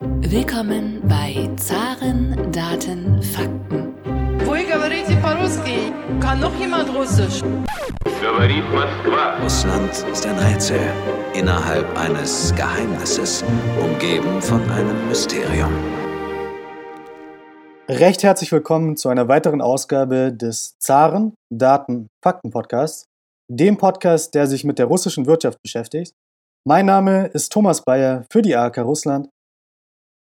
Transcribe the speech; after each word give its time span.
Willkommen 0.00 1.00
bei 1.08 1.48
Zaren, 1.56 2.52
Daten, 2.52 3.22
Fakten. 3.22 3.94
Вы 4.44 4.66
говорите 4.66 5.16
по-русски? 5.22 5.90
Kann 6.20 6.40
noch 6.40 6.54
jemand 6.58 6.94
Russisch? 6.94 7.42
Говорит 8.20 8.64
Москва. 8.74 9.40
Russland 9.42 9.90
ist 10.12 10.26
ein 10.26 10.38
Rätsel 10.38 10.80
innerhalb 11.32 11.86
eines 11.96 12.54
Geheimnisses, 12.54 13.42
umgeben 13.80 14.42
von 14.42 14.60
einem 14.68 15.08
Mysterium. 15.08 15.72
Recht 17.88 18.22
herzlich 18.22 18.52
willkommen 18.52 18.98
zu 18.98 19.08
einer 19.08 19.28
weiteren 19.28 19.62
Ausgabe 19.62 20.30
des 20.30 20.76
Zaren 20.78 21.32
Daten 21.50 22.08
Fakten 22.22 22.50
Podcasts, 22.50 23.06
dem 23.50 23.78
Podcast, 23.78 24.34
der 24.34 24.46
sich 24.46 24.62
mit 24.62 24.78
der 24.78 24.86
russischen 24.86 25.24
Wirtschaft 25.24 25.62
beschäftigt. 25.62 26.12
Mein 26.66 26.84
Name 26.84 27.28
ist 27.28 27.50
Thomas 27.50 27.80
Bayer 27.80 28.26
für 28.30 28.42
die 28.42 28.54
AK 28.54 28.78
Russland 28.78 29.30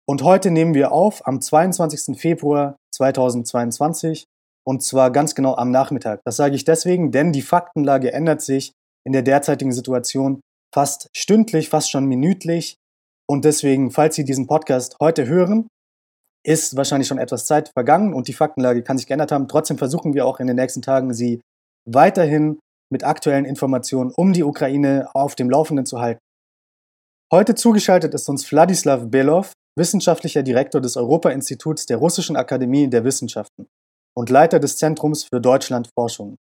und 0.09 0.23
heute 0.23 0.51
nehmen 0.51 0.73
wir 0.73 0.91
auf 0.91 1.27
am 1.27 1.41
22. 1.41 2.17
Februar 2.19 2.77
2022 2.95 4.25
und 4.65 4.81
zwar 4.81 5.11
ganz 5.11 5.35
genau 5.35 5.55
am 5.55 5.71
Nachmittag. 5.71 6.21
Das 6.25 6.37
sage 6.37 6.55
ich 6.55 6.63
deswegen, 6.63 7.11
denn 7.11 7.33
die 7.33 7.41
Faktenlage 7.41 8.13
ändert 8.13 8.41
sich 8.41 8.71
in 9.05 9.13
der 9.13 9.21
derzeitigen 9.21 9.71
Situation 9.71 10.41
fast 10.73 11.09
stündlich, 11.15 11.69
fast 11.69 11.91
schon 11.91 12.05
minütlich. 12.05 12.75
Und 13.29 13.45
deswegen, 13.45 13.91
falls 13.91 14.15
Sie 14.15 14.23
diesen 14.23 14.47
Podcast 14.47 14.95
heute 15.01 15.27
hören, 15.27 15.67
ist 16.45 16.77
wahrscheinlich 16.77 17.07
schon 17.07 17.17
etwas 17.17 17.45
Zeit 17.45 17.71
vergangen 17.73 18.13
und 18.13 18.29
die 18.29 18.33
Faktenlage 18.33 18.83
kann 18.83 18.97
sich 18.97 19.07
geändert 19.07 19.31
haben. 19.31 19.47
Trotzdem 19.49 19.77
versuchen 19.77 20.13
wir 20.13 20.25
auch 20.25 20.39
in 20.39 20.47
den 20.47 20.55
nächsten 20.55 20.81
Tagen, 20.81 21.13
Sie 21.13 21.41
weiterhin 21.85 22.59
mit 22.89 23.03
aktuellen 23.03 23.43
Informationen 23.43 24.11
um 24.15 24.31
die 24.31 24.43
Ukraine 24.43 25.09
auf 25.13 25.35
dem 25.35 25.49
Laufenden 25.49 25.85
zu 25.85 25.99
halten. 25.99 26.19
Heute 27.33 27.55
zugeschaltet 27.55 28.13
ist 28.13 28.29
uns 28.29 28.49
Wladislav 28.49 29.09
Belov, 29.09 29.51
wissenschaftlicher 29.77 30.43
Direktor 30.43 30.81
des 30.81 30.97
Europa-Instituts 30.97 31.85
der 31.85 31.97
Russischen 31.97 32.35
Akademie 32.35 32.89
der 32.89 33.03
Wissenschaften 33.03 33.67
und 34.15 34.29
Leiter 34.29 34.59
des 34.59 34.77
Zentrums 34.77 35.25
für 35.25 35.39
Deutschlandforschung. 35.39 36.37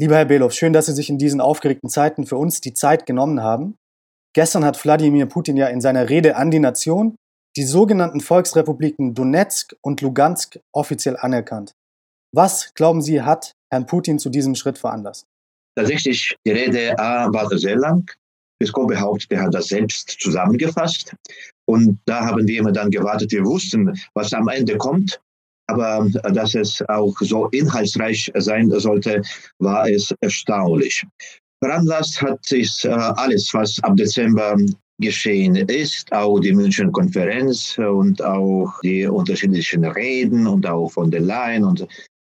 Lieber 0.00 0.16
Herr 0.16 0.24
Belov, 0.24 0.52
schön, 0.52 0.72
dass 0.72 0.86
Sie 0.86 0.94
sich 0.94 1.10
in 1.10 1.18
diesen 1.18 1.40
aufgeregten 1.40 1.90
Zeiten 1.90 2.24
für 2.24 2.36
uns 2.36 2.60
die 2.60 2.72
Zeit 2.72 3.04
genommen 3.04 3.42
haben. 3.42 3.76
Gestern 4.34 4.64
hat 4.64 4.82
Wladimir 4.82 5.26
Putin 5.26 5.56
ja 5.56 5.66
in 5.66 5.80
seiner 5.80 6.08
Rede 6.08 6.36
an 6.36 6.50
die 6.50 6.60
Nation 6.60 7.16
die 7.56 7.64
sogenannten 7.64 8.20
Volksrepubliken 8.20 9.14
Donetsk 9.14 9.74
und 9.82 10.00
Lugansk 10.00 10.60
offiziell 10.72 11.16
anerkannt. 11.16 11.72
Was, 12.32 12.72
glauben 12.74 13.02
Sie, 13.02 13.22
hat 13.22 13.52
Herrn 13.72 13.86
Putin 13.86 14.20
zu 14.20 14.30
diesem 14.30 14.54
Schritt 14.54 14.78
veranlasst? 14.78 15.26
Tatsächlich, 15.76 16.36
die 16.46 16.52
Rede 16.52 16.94
war 16.96 17.48
sehr 17.58 17.76
lang. 17.76 18.08
Piskov 18.60 18.88
behauptet, 18.88 19.32
er 19.32 19.42
hat 19.42 19.54
das 19.54 19.68
selbst 19.68 20.16
zusammengefasst. 20.20 21.14
Und 21.66 21.98
da 22.04 22.26
haben 22.26 22.46
wir 22.46 22.60
immer 22.60 22.72
dann 22.72 22.90
gewartet. 22.90 23.32
Wir 23.32 23.44
wussten, 23.44 23.98
was 24.14 24.32
am 24.32 24.48
Ende 24.48 24.76
kommt. 24.76 25.20
Aber 25.68 26.06
äh, 26.24 26.32
dass 26.32 26.54
es 26.54 26.82
auch 26.88 27.14
so 27.20 27.46
inhaltsreich 27.48 28.30
sein 28.34 28.70
sollte, 28.70 29.22
war 29.58 29.88
es 29.88 30.12
erstaunlich. 30.20 31.04
Veranlasst 31.62 32.20
hat 32.20 32.44
sich 32.44 32.84
äh, 32.84 32.88
alles, 32.88 33.50
was 33.52 33.78
ab 33.82 33.96
Dezember 33.96 34.56
geschehen 35.00 35.56
ist, 35.56 36.12
auch 36.12 36.40
die 36.40 36.52
München 36.52 36.92
Konferenz 36.92 37.78
und 37.78 38.22
auch 38.22 38.70
die 38.82 39.06
unterschiedlichen 39.06 39.84
Reden 39.84 40.46
und 40.46 40.66
auch 40.66 40.90
von 40.90 41.10
der 41.10 41.20
Leyen 41.20 41.64
und 41.64 41.86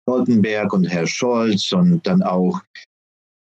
Stoltenberg 0.04 0.72
und 0.72 0.86
Herr 0.86 1.08
Scholz 1.08 1.72
und 1.74 2.06
dann 2.08 2.22
auch 2.22 2.62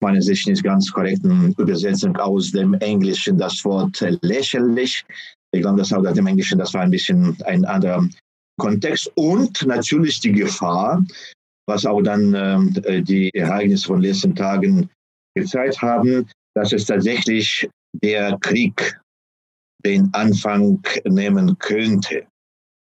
meiner 0.01 0.21
Sicht 0.21 0.47
nicht 0.47 0.63
ganz 0.63 0.91
korrekten 0.91 1.53
Übersetzung 1.57 2.15
aus 2.17 2.51
dem 2.51 2.73
Englischen 2.75 3.37
das 3.37 3.63
Wort 3.65 3.99
lächerlich. 4.21 5.03
Ich 5.51 5.61
glaube, 5.61 5.79
das 5.79 5.93
aus 5.93 6.13
dem 6.13 6.27
Englischen, 6.27 6.59
das 6.59 6.73
war 6.73 6.81
ein 6.81 6.91
bisschen 6.91 7.37
ein 7.45 7.65
anderer 7.65 8.07
Kontext 8.59 9.11
und 9.15 9.65
natürlich 9.65 10.19
die 10.19 10.31
Gefahr, 10.31 11.03
was 11.67 11.85
auch 11.85 12.01
dann 12.01 12.33
äh, 12.33 13.01
die 13.01 13.29
Ereignisse 13.33 13.87
von 13.87 14.01
letzten 14.01 14.35
Tagen 14.35 14.89
gezeigt 15.35 15.81
haben, 15.81 16.27
dass 16.55 16.73
es 16.73 16.85
tatsächlich 16.85 17.69
der 18.03 18.37
Krieg 18.39 18.99
den 19.85 20.09
Anfang 20.13 20.81
nehmen 21.05 21.57
könnte. 21.59 22.25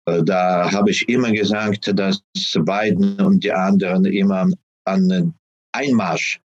Äh, 0.07 0.23
da 0.23 0.71
habe 0.71 0.91
ich 0.91 1.07
immer 1.09 1.31
gesagt, 1.31 1.91
dass 1.97 2.21
Biden 2.53 3.19
und 3.19 3.43
die 3.43 3.51
anderen 3.51 4.05
immer 4.05 4.47
an 4.87 5.33
Einmarsch 5.75 6.39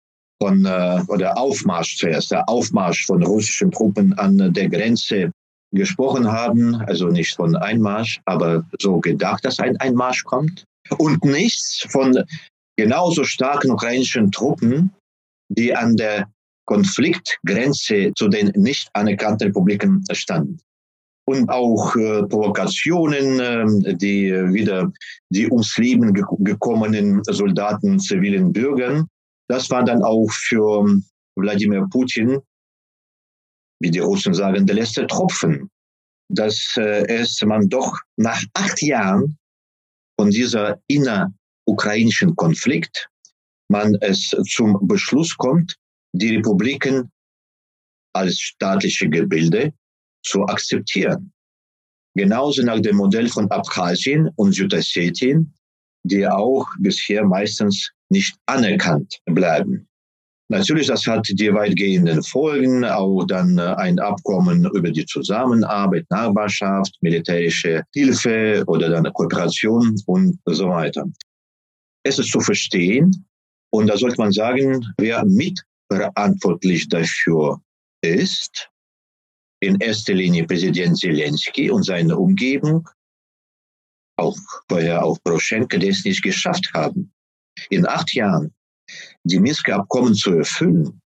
von, 0.40 0.64
äh, 0.64 1.02
oder 1.08 1.38
Aufmarsch 1.38 1.96
zuerst, 1.96 2.30
der 2.30 2.48
Aufmarsch 2.48 3.06
von 3.06 3.22
russischen 3.22 3.70
Truppen 3.70 4.12
an 4.14 4.52
der 4.52 4.68
Grenze 4.68 5.30
gesprochen 5.72 6.30
haben, 6.30 6.76
also 6.86 7.08
nicht 7.08 7.36
von 7.36 7.56
Einmarsch, 7.56 8.20
aber 8.24 8.64
so 8.80 9.00
gedacht, 9.00 9.44
dass 9.44 9.58
ein 9.58 9.76
Einmarsch 9.78 10.24
kommt. 10.24 10.64
Und 10.98 11.24
nichts 11.24 11.84
von 11.90 12.24
genauso 12.76 13.24
starken 13.24 13.70
ukrainischen 13.70 14.30
Truppen, 14.30 14.92
die 15.48 15.74
an 15.74 15.96
der 15.96 16.28
Konfliktgrenze 16.66 18.12
zu 18.16 18.28
den 18.28 18.52
nicht 18.54 18.88
anerkannten 18.92 19.48
Republiken 19.48 20.04
standen. 20.12 20.58
Und 21.28 21.48
auch 21.48 21.96
äh, 21.96 22.22
Provokationen, 22.22 23.40
äh, 23.84 23.94
die 23.96 24.30
wieder 24.52 24.92
die 25.30 25.50
ums 25.50 25.76
Leben 25.76 26.14
ge 26.14 26.24
gekommenen 26.38 27.22
Soldaten, 27.24 27.98
zivilen 27.98 28.52
Bürgern, 28.52 29.08
das 29.48 29.70
war 29.70 29.84
dann 29.84 30.02
auch 30.02 30.30
für 30.30 31.00
Wladimir 31.36 31.86
Putin 31.90 32.40
wie 33.80 33.90
die 33.90 33.98
Russen 33.98 34.34
sagen, 34.34 34.66
der 34.66 34.76
letzte 34.76 35.06
Tropfen, 35.06 35.70
dass 36.28 36.74
äh, 36.76 37.06
es 37.08 37.40
man 37.42 37.68
doch 37.68 37.98
nach 38.16 38.42
acht 38.54 38.82
Jahren 38.82 39.38
von 40.18 40.30
dieser 40.30 40.80
innerukrainischen 40.88 42.34
Konflikt 42.36 43.08
man 43.68 43.96
es 44.00 44.34
zum 44.54 44.78
Beschluss 44.86 45.36
kommt, 45.36 45.76
die 46.12 46.36
Republiken 46.36 47.10
als 48.14 48.38
staatliche 48.38 49.08
Gebilde 49.08 49.74
zu 50.24 50.44
akzeptieren. 50.44 51.32
Genauso 52.14 52.62
nach 52.62 52.80
dem 52.80 52.96
Modell 52.96 53.28
von 53.28 53.50
Abkhazien 53.50 54.30
und 54.36 54.52
Südossetien, 54.52 55.52
die 56.04 56.26
auch 56.26 56.66
bisher 56.78 57.24
meistens 57.24 57.90
nicht 58.10 58.36
anerkannt 58.46 59.20
bleiben. 59.26 59.88
Natürlich, 60.48 60.86
das 60.86 61.06
hat 61.06 61.28
die 61.28 61.52
weitgehenden 61.52 62.22
Folgen, 62.22 62.84
auch 62.84 63.24
dann 63.24 63.58
äh, 63.58 63.74
ein 63.78 63.98
Abkommen 63.98 64.64
über 64.74 64.90
die 64.90 65.04
Zusammenarbeit, 65.04 66.06
Nachbarschaft, 66.10 66.96
militärische 67.00 67.82
Hilfe 67.92 68.62
oder 68.68 68.88
dann 68.88 69.12
Kooperation 69.12 70.00
und 70.06 70.38
so 70.44 70.68
weiter. 70.68 71.04
Es 72.04 72.20
ist 72.20 72.30
zu 72.30 72.40
verstehen 72.40 73.26
und 73.72 73.88
da 73.88 73.96
sollte 73.96 74.18
man 74.18 74.30
sagen, 74.30 74.86
wer 74.98 75.24
mitverantwortlich 75.24 76.88
dafür 76.88 77.60
ist, 78.02 78.70
in 79.60 79.80
erster 79.80 80.14
Linie 80.14 80.46
Präsident 80.46 80.96
Zelensky 80.98 81.70
und 81.70 81.82
seine 81.82 82.16
Umgebung, 82.16 82.88
auch 84.16 84.36
vorher 84.68 85.04
auch 85.04 85.18
Poroschenko, 85.24 85.78
die 85.78 85.88
es 85.88 86.04
nicht 86.04 86.22
geschafft 86.22 86.70
haben, 86.72 87.12
in 87.70 87.86
acht 87.86 88.14
Jahren 88.14 88.52
die 89.24 89.40
Minsker-Abkommen 89.40 90.14
zu 90.14 90.32
erfüllen 90.32 91.00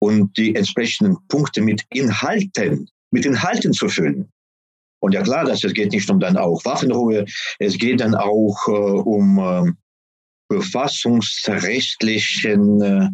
und 0.00 0.36
die 0.36 0.54
entsprechenden 0.54 1.16
Punkte 1.28 1.62
mit 1.62 1.82
Inhalten, 1.90 2.90
mit 3.10 3.24
Inhalten 3.24 3.72
zu 3.72 3.88
füllen. 3.88 4.30
Und 5.02 5.12
ja 5.12 5.22
klar, 5.22 5.44
dass 5.44 5.64
es 5.64 5.72
geht 5.72 5.92
nicht 5.92 6.10
um 6.10 6.20
dann 6.20 6.36
auch 6.36 6.62
Waffenruhe, 6.64 7.24
es 7.58 7.78
geht 7.78 8.00
dann 8.00 8.14
auch 8.14 8.56
äh, 8.68 8.72
um 8.72 9.38
äh, 9.38 9.72
verfassungsrechtlichen 10.52 12.82
äh, 12.82 13.08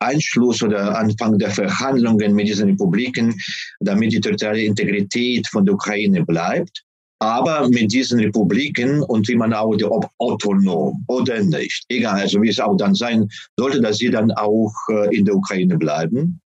Einschluss 0.00 0.62
oder 0.62 0.96
Anfang 0.98 1.38
der 1.38 1.50
Verhandlungen 1.50 2.34
mit 2.34 2.48
diesen 2.48 2.70
Republiken, 2.70 3.38
damit 3.80 4.12
die 4.12 4.20
territoriale 4.20 4.64
Integrität 4.64 5.46
von 5.48 5.64
der 5.64 5.74
Ukraine 5.74 6.24
bleibt 6.24 6.84
aber 7.22 7.68
mit 7.68 7.92
diesen 7.92 8.18
Republiken 8.18 9.00
und 9.04 9.28
wie 9.28 9.36
man 9.36 9.54
auch, 9.54 9.76
ob 9.84 10.10
autonom 10.18 11.04
oder 11.06 11.40
nicht, 11.40 11.84
egal, 11.88 12.20
also 12.20 12.42
wie 12.42 12.48
es 12.48 12.58
auch 12.58 12.76
dann 12.76 12.96
sein 12.96 13.28
sollte, 13.56 13.80
dass 13.80 13.98
sie 13.98 14.10
dann 14.10 14.32
auch 14.32 14.74
äh, 14.90 15.16
in 15.16 15.24
der 15.24 15.36
Ukraine 15.36 15.78
bleiben. 15.78 16.40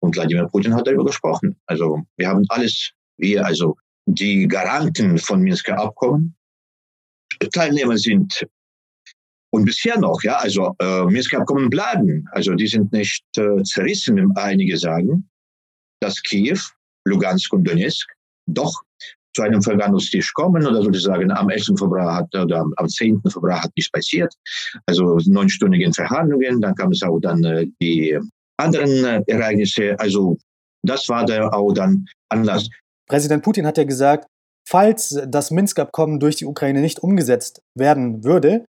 Und 0.00 0.14
Wladimir 0.14 0.46
Putin 0.46 0.74
hat 0.74 0.86
darüber 0.86 1.06
gesprochen. 1.06 1.56
Also 1.66 2.02
wir 2.16 2.28
haben 2.28 2.44
alles, 2.50 2.92
wir, 3.18 3.44
also 3.44 3.76
die 4.06 4.46
Garanten 4.46 5.18
von 5.18 5.42
Minsker 5.42 5.76
Abkommen, 5.76 6.36
Teilnehmer 7.52 7.98
sind 7.98 8.46
und 9.50 9.64
bisher 9.64 9.98
noch, 9.98 10.22
ja, 10.22 10.36
also 10.36 10.74
äh, 10.78 11.04
Minsker 11.04 11.40
Abkommen 11.40 11.68
bleiben. 11.68 12.28
Also 12.30 12.54
die 12.54 12.68
sind 12.68 12.92
nicht 12.92 13.24
äh, 13.36 13.62
zerrissen, 13.64 14.32
einige 14.36 14.78
sagen, 14.78 15.28
dass 16.00 16.22
Kiew, 16.22 16.58
Lugansk 17.06 17.52
und 17.52 17.64
Donetsk 17.66 18.08
doch 18.46 18.82
zu 19.34 19.42
einem 19.42 19.62
Verhandlungstisch 19.62 20.32
kommen 20.34 20.66
oder 20.66 20.82
sollte 20.82 20.98
ich 20.98 21.04
sagen, 21.04 21.30
am 21.30 21.48
11. 21.48 21.66
Februar 21.78 22.16
hat 22.16 22.34
oder 22.34 22.64
am 22.76 22.88
10. 22.88 23.22
Februar 23.28 23.62
hat 23.62 23.70
nichts 23.76 23.90
passiert. 23.90 24.34
Also 24.86 25.18
neunstündigen 25.26 25.92
Verhandlungen, 25.92 26.60
dann 26.60 26.74
kam 26.74 26.92
es 26.92 27.02
auch 27.02 27.18
dann 27.20 27.42
äh, 27.44 27.66
die 27.80 28.18
anderen 28.58 29.04
äh, 29.04 29.22
Ereignisse. 29.26 29.98
Also 29.98 30.36
das 30.84 31.08
war 31.08 31.24
da 31.24 31.48
auch 31.48 31.72
dann 31.72 32.06
Anlass. 32.28 32.68
Präsident 33.08 33.42
Putin 33.42 33.66
hat 33.66 33.78
ja 33.78 33.84
gesagt, 33.84 34.26
falls 34.68 35.20
das 35.26 35.50
Minsk-Abkommen 35.50 36.20
durch 36.20 36.36
die 36.36 36.46
Ukraine 36.46 36.80
nicht 36.80 37.00
umgesetzt 37.00 37.60
werden 37.76 38.24
würde, 38.24 38.64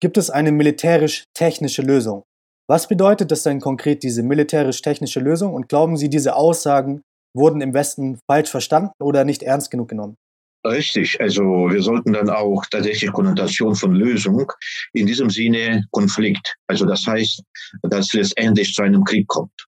gibt 0.00 0.16
es 0.16 0.30
eine 0.30 0.52
militärisch-technische 0.52 1.82
Lösung. 1.82 2.24
Was 2.68 2.86
bedeutet 2.86 3.30
das 3.30 3.42
denn 3.42 3.60
konkret, 3.60 4.02
diese 4.02 4.22
militärisch-technische 4.22 5.20
Lösung? 5.20 5.54
Und 5.54 5.68
glauben 5.68 5.96
Sie, 5.96 6.08
diese 6.08 6.36
Aussagen 6.36 7.02
wurden 7.34 7.60
im 7.60 7.74
Westen 7.74 8.18
falsch 8.26 8.50
verstanden 8.50 8.92
oder 9.00 9.24
nicht 9.24 9.42
ernst 9.42 9.70
genug 9.70 9.88
genommen? 9.88 10.16
Richtig, 10.64 11.18
also 11.20 11.42
wir 11.42 11.82
sollten 11.82 12.12
dann 12.12 12.28
auch 12.28 12.62
tatsächlich 12.70 13.10
Konnotation 13.12 13.74
von 13.74 13.94
Lösung 13.94 14.52
in 14.92 15.06
diesem 15.06 15.30
Sinne 15.30 15.84
Konflikt. 15.90 16.54
Also 16.66 16.84
das 16.84 17.06
heißt, 17.06 17.42
dass 17.84 18.12
letztendlich 18.12 18.74
zu 18.74 18.82
einem 18.82 19.02
Krieg 19.04 19.26
kommt. 19.26 19.69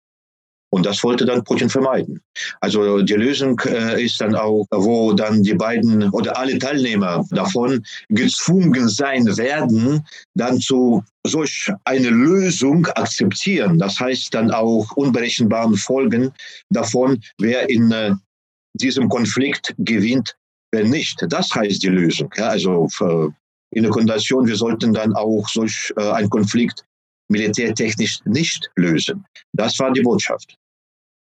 Und 0.72 0.86
das 0.86 1.04
wollte 1.04 1.26
dann 1.26 1.44
Putin 1.44 1.70
vermeiden. 1.70 2.22
Also 2.62 3.02
die 3.02 3.16
Lösung 3.16 3.60
äh, 3.66 4.04
ist 4.04 4.22
dann 4.22 4.36
auch, 4.36 4.66
wo 4.72 5.14
dann 5.14 5.42
die 5.42 5.56
beiden 5.56 6.10
oder 6.12 6.38
alle 6.38 6.60
Teilnehmer 6.60 7.26
davon 7.32 7.84
gezwungen 8.10 8.88
sein 8.88 9.26
werden, 9.38 10.06
dann 10.36 10.60
zu 10.60 11.04
solch 11.26 11.72
eine 11.86 12.10
Lösung 12.10 12.86
akzeptieren. 12.88 13.80
Das 13.80 14.00
heißt 14.00 14.34
dann 14.34 14.52
auch 14.52 14.92
unberechenbaren 14.96 15.76
Folgen 15.76 16.32
davon, 16.70 17.20
wer 17.40 17.70
in 17.70 17.92
äh, 17.92 18.14
diesem 18.74 19.10
Konflikt 19.10 19.74
gewinnt, 19.80 20.36
wer 20.72 20.84
nicht. 20.84 21.26
Das 21.30 21.54
heißt 21.54 21.82
die 21.82 21.88
Lösung. 21.88 22.32
Also 22.38 22.88
äh, 23.02 23.28
in 23.72 23.84
der 23.84 23.92
Kondition, 23.92 24.48
wir 24.48 24.56
sollten 24.56 24.94
dann 24.94 25.14
auch 25.14 25.48
solch 25.50 25.94
äh, 25.98 26.12
einen 26.12 26.30
Konflikt 26.30 26.86
militärtechnisch 27.30 28.20
nicht 28.26 28.70
lösen. 28.76 29.26
Das 29.54 29.78
war 29.80 29.92
die 29.92 30.02
Botschaft. 30.02 30.56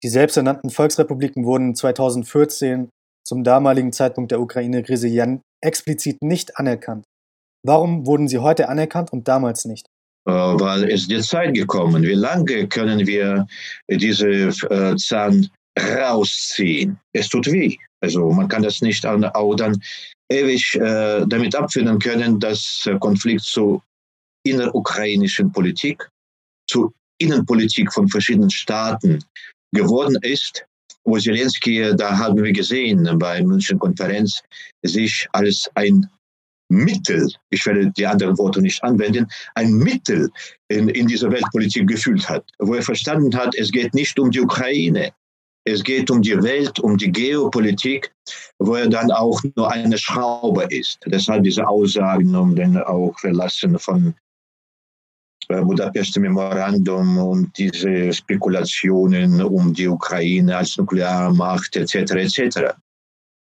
Die 0.03 0.09
selbsternannten 0.09 0.69
Volksrepubliken 0.69 1.45
wurden 1.45 1.75
2014 1.75 2.89
zum 3.25 3.43
damaligen 3.43 3.91
Zeitpunkt 3.91 4.31
der 4.31 4.41
Ukraine-Krise 4.41 5.07
ja 5.07 5.39
explizit 5.61 6.21
nicht 6.21 6.57
anerkannt. 6.57 7.05
Warum 7.65 8.05
wurden 8.05 8.27
sie 8.27 8.39
heute 8.39 8.69
anerkannt 8.69 9.11
und 9.11 9.27
damals 9.27 9.65
nicht? 9.65 9.85
Äh, 10.25 10.31
weil 10.31 10.89
es 10.89 11.07
die 11.07 11.19
Zeit 11.21 11.53
gekommen. 11.53 12.03
Wie 12.03 12.13
lange 12.13 12.67
können 12.67 13.05
wir 13.05 13.45
diese 13.89 14.29
äh, 14.29 14.95
Zahn 14.95 15.49
rausziehen? 15.77 16.97
Es 17.13 17.29
tut 17.29 17.47
weh. 17.51 17.75
Also 18.01 18.31
man 18.31 18.47
kann 18.47 18.63
das 18.63 18.81
nicht 18.81 19.05
auch 19.05 19.55
dann 19.55 19.81
ewig 20.31 20.75
äh, 20.75 21.25
damit 21.27 21.55
abfinden 21.55 21.99
können, 21.99 22.39
dass 22.39 22.89
Konflikt 22.99 23.41
zu 23.41 23.81
innerukrainischen 24.43 25.51
Politik, 25.51 26.07
zu 26.67 26.93
Innenpolitik 27.19 27.91
von 27.91 28.07
verschiedenen 28.07 28.49
Staaten 28.49 29.23
geworden 29.71 30.17
ist, 30.21 30.65
wo 31.03 31.17
Zelensky, 31.17 31.93
da 31.95 32.17
haben 32.17 32.41
wir 32.41 32.51
gesehen 32.51 33.09
bei 33.17 33.41
München-Konferenz, 33.41 34.41
sich 34.83 35.27
als 35.33 35.69
ein 35.75 36.07
Mittel, 36.71 37.27
ich 37.49 37.65
werde 37.65 37.91
die 37.97 38.05
anderen 38.05 38.37
Worte 38.37 38.61
nicht 38.61 38.83
anwenden, 38.83 39.27
ein 39.55 39.73
Mittel 39.73 40.29
in, 40.67 40.87
in 40.89 41.07
dieser 41.07 41.31
Weltpolitik 41.31 41.87
gefühlt 41.87 42.29
hat, 42.29 42.45
wo 42.59 42.75
er 42.75 42.83
verstanden 42.83 43.35
hat, 43.35 43.55
es 43.55 43.71
geht 43.71 43.93
nicht 43.95 44.19
um 44.19 44.29
die 44.29 44.41
Ukraine, 44.41 45.11
es 45.65 45.83
geht 45.83 46.11
um 46.11 46.21
die 46.21 46.41
Welt, 46.41 46.79
um 46.79 46.97
die 46.97 47.11
Geopolitik, 47.11 48.11
wo 48.59 48.75
er 48.75 48.87
dann 48.87 49.11
auch 49.11 49.41
nur 49.55 49.71
eine 49.71 49.97
Schraube 49.97 50.67
ist. 50.69 50.99
Deshalb 51.05 51.43
diese 51.43 51.67
Aussagen 51.67 52.35
um 52.35 52.55
den 52.55 52.77
auch 52.77 53.17
Verlassen 53.19 53.77
von 53.79 54.13
Budapester 55.49 56.19
Memorandum 56.19 57.17
und 57.17 57.57
diese 57.57 58.13
Spekulationen 58.13 59.41
um 59.41 59.73
die 59.73 59.87
Ukraine 59.87 60.57
als 60.57 60.77
Nuklearmacht 60.77 61.75
etc. 61.75 61.95
etc. 62.11 62.73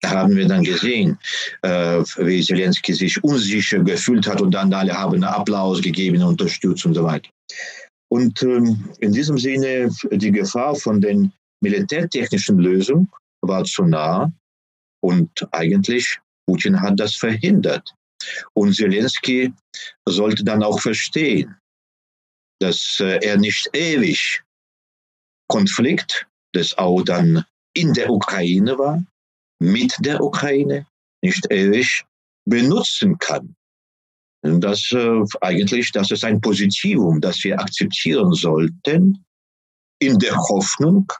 Da 0.02 0.10
haben 0.10 0.36
wir 0.36 0.48
dann 0.48 0.64
gesehen, 0.64 1.18
äh, 1.64 2.02
wie 2.18 2.44
Zelensky 2.44 2.94
sich 2.94 3.22
unsicher 3.24 3.80
gefühlt 3.80 4.26
hat 4.28 4.42
und 4.42 4.52
dann 4.52 4.74
alle 4.74 4.94
haben 4.94 5.24
Applaus 5.24 5.82
gegeben, 5.82 6.24
unterstützt 6.24 6.86
und 6.86 6.94
so 6.94 7.04
weiter. 7.04 7.30
Und 8.10 8.42
ähm, 8.44 8.90
in 9.00 9.12
diesem 9.12 9.38
Sinne, 9.38 9.90
die 10.12 10.32
Gefahr 10.32 10.76
von 10.76 11.02
den 11.02 11.34
militärtechnischen 11.62 12.60
Lösungen 12.60 13.10
war 13.42 13.64
zu 13.66 13.84
nah 13.84 14.32
und 15.04 15.30
eigentlich 15.52 16.20
Putin 16.48 16.80
hat 16.80 17.00
das 17.00 17.16
verhindert. 17.16 17.94
Und 18.54 18.76
Zelensky 18.76 19.54
sollte 20.08 20.44
dann 20.44 20.64
auch 20.64 20.80
verstehen, 20.80 21.56
dass 22.60 23.00
äh, 23.00 23.20
er 23.24 23.38
nicht 23.38 23.70
ewig 23.74 24.44
Konflikt, 25.48 26.28
das 26.54 26.78
auch 26.78 27.02
dann 27.04 27.46
in 27.74 27.94
der 27.94 28.10
Ukraine 28.10 28.78
war, 28.78 29.06
mit 29.60 29.94
der 30.00 30.22
Ukraine, 30.22 30.88
nicht 31.22 31.52
ewig 31.52 32.04
benutzen 32.46 33.18
kann. 33.20 33.56
Und 34.44 34.62
das 34.62 34.92
äh, 34.92 35.24
eigentlich, 35.42 35.92
das 35.92 36.12
ist 36.12 36.24
ein 36.24 36.42
Positivum, 36.42 37.22
das 37.22 37.44
wir 37.44 37.60
akzeptieren 37.60 38.34
sollten, 38.34 39.24
in 40.00 40.18
der 40.20 40.36
Hoffnung, 40.36 41.12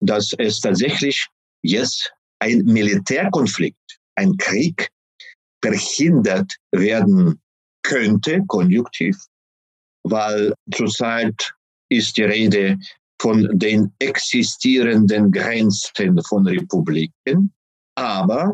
dass 0.00 0.32
es 0.38 0.60
tatsächlich 0.60 1.26
jetzt 1.62 2.12
ein 2.40 2.58
Militärkonflikt, 2.64 3.98
ein 4.16 4.36
Krieg 4.36 4.90
verhindert 5.62 6.54
werden 6.72 7.40
könnte, 7.82 8.42
konjunktiv, 8.46 9.16
weil 10.04 10.54
zurzeit 10.72 11.54
ist 11.90 12.16
die 12.16 12.24
Rede 12.24 12.78
von 13.20 13.48
den 13.58 13.92
existierenden 13.98 15.30
Grenzen 15.30 16.20
von 16.28 16.46
Republiken. 16.46 17.52
Aber 17.96 18.52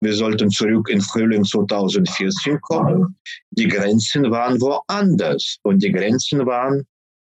wir 0.00 0.14
sollten 0.14 0.50
zurück 0.50 0.88
in 0.88 1.00
Frühling 1.00 1.44
2014 1.44 2.60
kommen. 2.60 3.16
Die 3.50 3.66
Grenzen 3.66 4.30
waren 4.30 4.60
woanders 4.60 5.58
und 5.62 5.82
die 5.82 5.92
Grenzen 5.92 6.46
waren 6.46 6.86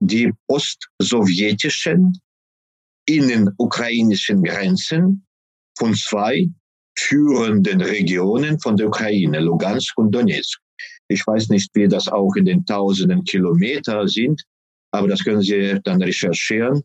die 0.02 0.32
postsowjetischen 0.48 2.18
innenukrainischen 3.06 4.44
Grenzen 4.44 5.26
von 5.78 5.96
zwei 5.96 6.48
führenden 6.98 7.82
Regionen 7.82 8.60
von 8.60 8.76
der 8.76 8.88
Ukraine, 8.88 9.40
Lugansk 9.40 9.98
und 9.98 10.12
Donetsk. 10.12 10.60
Ich 11.10 11.26
weiß 11.26 11.50
nicht, 11.50 11.70
wie 11.74 11.88
das 11.88 12.08
auch 12.08 12.36
in 12.36 12.46
den 12.46 12.66
tausenden 12.66 13.24
Kilometer 13.24 14.08
sind, 14.08 14.44
aber 14.92 15.08
das 15.08 15.24
können 15.24 15.42
Sie 15.42 15.80
dann 15.84 16.02
recherchieren. 16.02 16.84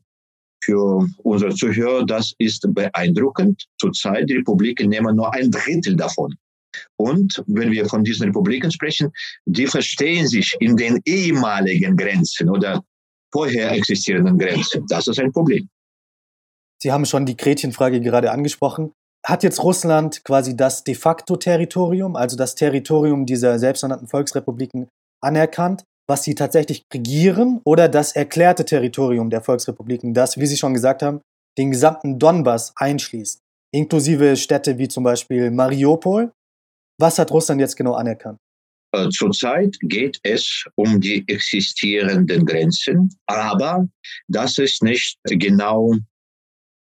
Für 0.65 1.06
unsere 1.19 1.55
Zuhörer, 1.55 2.06
das 2.06 2.32
ist 2.38 2.67
beeindruckend. 2.75 3.65
Zurzeit 3.79 4.31
die 4.31 4.37
Republiken 4.37 4.88
nehmen 4.88 5.17
nur 5.17 5.32
ein 5.35 5.50
Drittel 5.50 5.94
davon. 5.94 6.35
Und 6.97 7.45
wenn 7.47 7.71
wir 7.71 7.87
von 7.87 8.02
diesen 8.02 8.26
Republiken 8.26 8.71
sprechen, 8.71 9.12
die 9.45 9.66
verstehen 9.66 10.26
sich 10.26 10.57
in 10.61 10.76
den 10.76 11.00
ehemaligen 11.04 11.97
Grenzen 11.97 12.49
oder 12.49 12.83
vorher 13.31 13.73
existierenden 13.73 14.38
Grenzen. 14.38 14.87
Das 14.88 15.07
ist 15.07 15.21
ein 15.21 15.33
Problem. 15.33 15.69
Sie 16.81 16.90
haben 16.90 17.04
schon 17.04 17.26
die 17.26 17.37
Gretchenfrage 17.37 18.00
gerade 18.00 18.31
angesprochen 18.31 18.93
hat 19.25 19.43
jetzt 19.43 19.62
Russland 19.62 20.23
quasi 20.25 20.57
das 20.57 20.85
de 20.85 20.95
facto 20.95 21.37
Territorium, 21.37 22.14
also 22.14 22.37
das 22.37 22.54
Territorium 22.54 23.25
dieser 23.25 23.59
selbsternannten 23.59 24.07
Volksrepubliken, 24.07 24.88
anerkannt, 25.23 25.85
was 26.07 26.25
sie 26.25 26.35
tatsächlich 26.35 26.85
regieren, 26.93 27.61
oder 27.64 27.88
das 27.88 28.12
erklärte 28.12 28.64
Territorium 28.66 29.31
der 29.31 29.40
Volksrepubliken, 29.40 30.12
das, 30.12 30.38
wie 30.38 30.47
Sie 30.47 30.59
schon 30.59 30.75
gesagt 30.75 31.02
haben, 31.02 31.23
den 31.57 31.71
gesamten 31.71 32.19
Donbass 32.19 32.75
einschließt, 32.76 33.40
inklusive 33.73 34.37
Städte 34.37 34.76
wie 34.76 34.88
zum 34.88 35.04
Beispiel 35.04 35.50
Mariupol. 35.50 36.31
Was 37.00 37.19
hat 37.19 37.31
Russland 37.31 37.61
jetzt 37.61 37.76
genau 37.76 37.95
anerkannt? 37.95 38.38
Äh, 38.95 39.09
zurzeit 39.09 39.76
geht 39.81 40.19
es 40.23 40.64
um 40.76 41.00
die 41.00 41.25
existierenden 41.26 42.45
Grenzen, 42.45 43.09
aber 43.26 43.88
das 44.28 44.59
ist 44.59 44.83
nicht 44.83 45.19
genau 45.25 45.95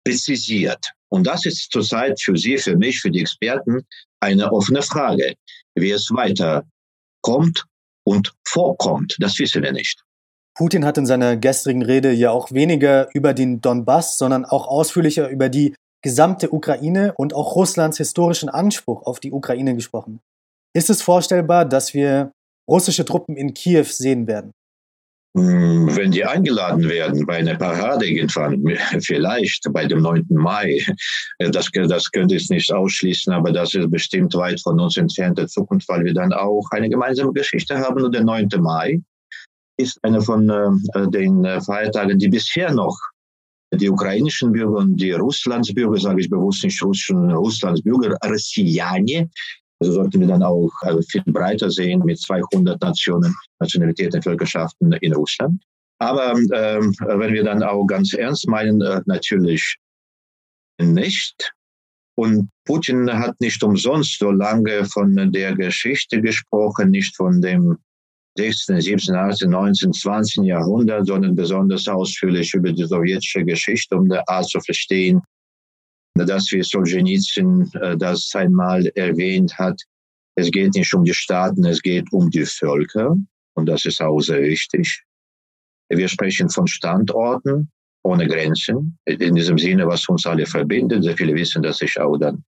präzisiert. 0.05 0.93
Und 1.09 1.25
das 1.25 1.45
ist 1.45 1.71
zurzeit 1.71 2.21
für 2.21 2.35
Sie, 2.37 2.57
für 2.57 2.75
mich, 2.75 2.99
für 2.99 3.11
die 3.11 3.21
Experten 3.21 3.85
eine 4.19 4.51
offene 4.51 4.81
Frage. 4.81 5.35
Wie 5.75 5.91
es 5.91 6.09
weiter 6.11 6.63
kommt 7.21 7.65
und 8.03 8.33
vorkommt, 8.45 9.15
das 9.19 9.37
wissen 9.39 9.63
wir 9.63 9.71
nicht. 9.71 10.03
Putin 10.55 10.85
hat 10.85 10.97
in 10.97 11.05
seiner 11.05 11.37
gestrigen 11.37 11.83
Rede 11.83 12.11
ja 12.11 12.31
auch 12.31 12.51
weniger 12.51 13.09
über 13.13 13.33
den 13.33 13.61
Donbass, 13.61 14.17
sondern 14.17 14.43
auch 14.43 14.67
ausführlicher 14.67 15.29
über 15.29 15.49
die 15.49 15.75
gesamte 16.01 16.51
Ukraine 16.51 17.13
und 17.15 17.33
auch 17.33 17.55
Russlands 17.55 17.97
historischen 17.97 18.49
Anspruch 18.49 19.03
auf 19.03 19.19
die 19.19 19.31
Ukraine 19.31 19.75
gesprochen. 19.75 20.19
Ist 20.73 20.89
es 20.89 21.01
vorstellbar, 21.01 21.65
dass 21.65 21.93
wir 21.93 22.31
russische 22.67 23.05
Truppen 23.05 23.35
in 23.35 23.53
Kiew 23.53 23.83
sehen 23.83 24.25
werden? 24.27 24.51
Hm, 25.37 25.95
wenn 25.95 26.09
die 26.09 26.25
eingeladen 26.25 26.89
werden 26.89 27.23
bei 27.27 27.37
einer 27.37 27.53
Parade 27.53 28.07
irgendwann, 28.07 28.63
vielleicht 29.01 29.67
bei 29.71 29.85
dem 29.85 30.01
9. 30.01 30.25
Mai, 30.29 30.83
äh, 31.37 31.51
das, 31.51 31.69
das 31.71 32.11
könnte 32.11 32.35
ich 32.35 32.49
nicht 32.49 32.73
ausschließen, 32.73 33.31
aber 33.31 33.51
das 33.51 33.75
ist 33.75 33.91
bestimmt 33.91 34.33
weit 34.33 34.59
von 34.61 34.79
uns 34.79 34.97
entfernte 34.97 35.45
Zukunft, 35.45 35.87
weil 35.89 36.05
wir 36.05 36.13
dann 36.15 36.33
auch 36.33 36.65
eine 36.71 36.89
gemeinsame 36.89 37.33
Geschichte 37.33 37.77
haben. 37.77 38.03
Und 38.03 38.15
der 38.15 38.23
9. 38.23 38.49
Mai 38.57 38.99
ist 39.77 39.99
einer 40.03 40.21
von 40.21 40.49
äh, 40.49 41.07
den 41.09 41.45
Feiertagen, 41.61 42.17
die 42.17 42.29
bisher 42.29 42.73
noch 42.73 42.97
die 43.71 43.89
ukrainischen 43.89 44.53
Bürger 44.53 44.77
und 44.77 44.95
die 44.95 45.11
Russlandsbürger, 45.11 45.99
sage 45.99 46.21
ich 46.21 46.29
bewusst 46.31 46.63
nicht 46.63 46.81
russischen, 46.81 47.31
Russlands 47.31 47.83
Bürger, 47.83 48.17
also 49.79 49.93
sollten 49.93 50.21
wir 50.21 50.27
dann 50.27 50.43
auch 50.43 50.71
also 50.81 51.01
viel 51.01 51.23
breiter 51.25 51.69
sehen 51.69 52.01
mit 52.03 52.19
200 52.19 52.81
Nationen, 52.81 53.35
Nationalitäten, 53.59 54.21
Völkerschaften 54.21 54.91
in 54.93 55.13
Russland. 55.13 55.61
Aber 55.99 56.33
ähm, 56.33 56.95
wenn 56.99 57.33
wir 57.33 57.43
dann 57.43 57.63
auch 57.63 57.85
ganz 57.85 58.13
ernst 58.13 58.47
meinen, 58.47 58.81
äh, 58.81 59.01
natürlich 59.05 59.77
nicht. 60.79 61.53
Und 62.15 62.49
Putin 62.65 63.11
hat 63.11 63.39
nicht 63.39 63.63
umsonst 63.63 64.17
so 64.19 64.31
lange 64.31 64.85
von 64.85 65.15
der 65.31 65.55
Geschichte 65.55 66.21
gesprochen, 66.21 66.89
nicht 66.89 67.15
von 67.15 67.41
dem 67.41 67.77
16., 68.37 68.81
17., 68.81 69.15
18., 69.15 69.49
19., 69.49 69.93
20. 69.93 70.43
Jahrhundert, 70.45 71.07
sondern 71.07 71.35
besonders 71.35 71.87
ausführlich 71.87 72.53
über 72.53 72.71
die 72.71 72.85
sowjetische 72.85 73.43
Geschichte, 73.43 73.95
um 73.95 74.09
der 74.09 74.27
Art 74.29 74.47
zu 74.47 74.59
verstehen, 74.59 75.21
dass 76.25 76.51
wie 76.51 76.63
Solzhenitsyn 76.63 77.69
äh, 77.81 77.97
das 77.97 78.31
einmal 78.33 78.85
erwähnt 78.95 79.57
hat, 79.57 79.81
es 80.35 80.51
geht 80.51 80.75
nicht 80.75 80.93
um 80.93 81.03
die 81.03 81.13
Staaten, 81.13 81.65
es 81.65 81.81
geht 81.81 82.11
um 82.11 82.29
die 82.29 82.45
Völker. 82.45 83.15
Und 83.55 83.65
das 83.65 83.85
ist 83.85 84.01
auch 84.01 84.19
sehr 84.19 84.41
wichtig. 84.41 85.03
Wir 85.89 86.07
sprechen 86.07 86.49
von 86.49 86.67
Standorten 86.67 87.71
ohne 88.03 88.27
Grenzen. 88.27 88.97
In 89.05 89.35
diesem 89.35 89.57
Sinne, 89.57 89.87
was 89.87 90.07
uns 90.07 90.25
alle 90.25 90.45
verbindet. 90.45 91.03
Sehr 91.03 91.17
viele 91.17 91.33
wissen, 91.33 91.63
dass 91.63 91.81
ich 91.81 91.99
auch 91.99 92.17
dann 92.17 92.43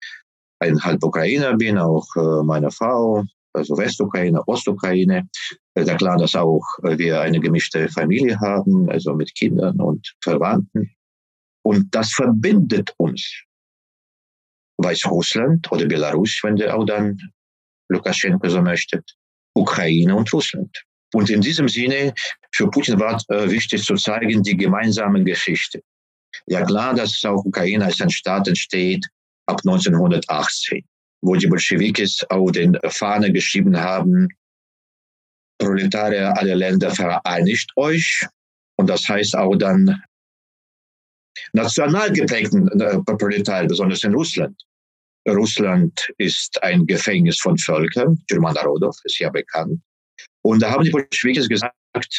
ein 0.60 0.80
halb 0.84 1.04
Ukrainer 1.04 1.56
bin, 1.56 1.78
auch 1.78 2.06
äh, 2.16 2.44
meine 2.44 2.72
Frau, 2.72 3.24
also 3.54 3.78
Westukraine, 3.78 4.46
Ostukraine. 4.48 5.28
Sehr 5.76 5.96
klar, 5.96 6.18
dass 6.18 6.36
auch 6.36 6.66
wir 6.84 7.22
eine 7.22 7.40
gemischte 7.40 7.88
Familie 7.90 8.40
haben, 8.40 8.90
also 8.90 9.14
mit 9.14 9.34
Kindern 9.36 9.80
und 9.80 10.14
Verwandten. 10.22 10.92
Und 11.64 11.94
das 11.94 12.12
verbindet 12.12 12.94
uns. 12.98 13.44
Weißrussland 14.78 15.72
oder 15.72 15.86
Belarus, 15.86 16.40
wenn 16.44 16.56
der 16.56 16.76
auch 16.76 16.86
dann 16.86 17.18
Lukaschenko 17.90 18.48
so 18.50 18.62
möchte, 18.62 19.04
Ukraine 19.56 20.16
und 20.16 20.32
Russland. 20.32 20.84
Und 21.14 21.30
in 21.30 21.42
diesem 21.42 21.68
Sinne, 21.70 22.14
für 22.52 22.70
Putin 22.70 23.00
war 23.00 23.22
äh, 23.30 23.50
wichtig 23.50 23.84
zu 23.84 23.96
zeigen, 23.96 24.44
die 24.44 24.58
gemeinsame 24.58 25.24
Geschichte. 25.24 25.82
Ja 26.48 26.64
klar, 26.64 26.94
dass 26.94 27.24
auch 27.26 27.44
Ukraine 27.46 27.86
als 27.86 28.02
ein 28.02 28.10
Staat 28.10 28.48
entsteht 28.48 29.06
ab 29.48 29.62
1918, 29.66 30.84
wo 31.22 31.36
die 31.36 31.48
Bolschewikis 31.48 32.24
auf 32.30 32.52
den 32.52 32.78
Fahne 32.90 33.32
geschrieben 33.32 33.78
haben, 33.78 34.28
Proletarier 35.60 36.38
aller 36.38 36.56
Länder 36.56 36.92
vereinigt 36.92 37.72
euch. 37.78 38.28
Und 38.76 38.88
das 38.90 39.08
heißt 39.08 39.36
auch 39.36 39.56
dann 39.56 40.02
national 41.54 42.12
geprägten 42.12 42.68
äh, 42.80 43.00
Proletarier, 43.04 43.68
besonders 43.68 44.04
in 44.04 44.14
Russland. 44.14 44.56
Russland 45.28 45.94
ist 46.18 46.62
ein 46.64 46.86
Gefängnis 46.86 47.40
von 47.40 47.58
Völkern. 47.58 48.18
German 48.28 48.54
Narodov 48.54 48.96
ist 49.04 49.20
ja 49.20 49.30
bekannt. 49.30 49.80
Und 50.44 50.62
da 50.62 50.72
haben 50.72 50.84
die 50.84 50.92
Bolschewikis 50.92 51.50
gesagt, 51.50 51.74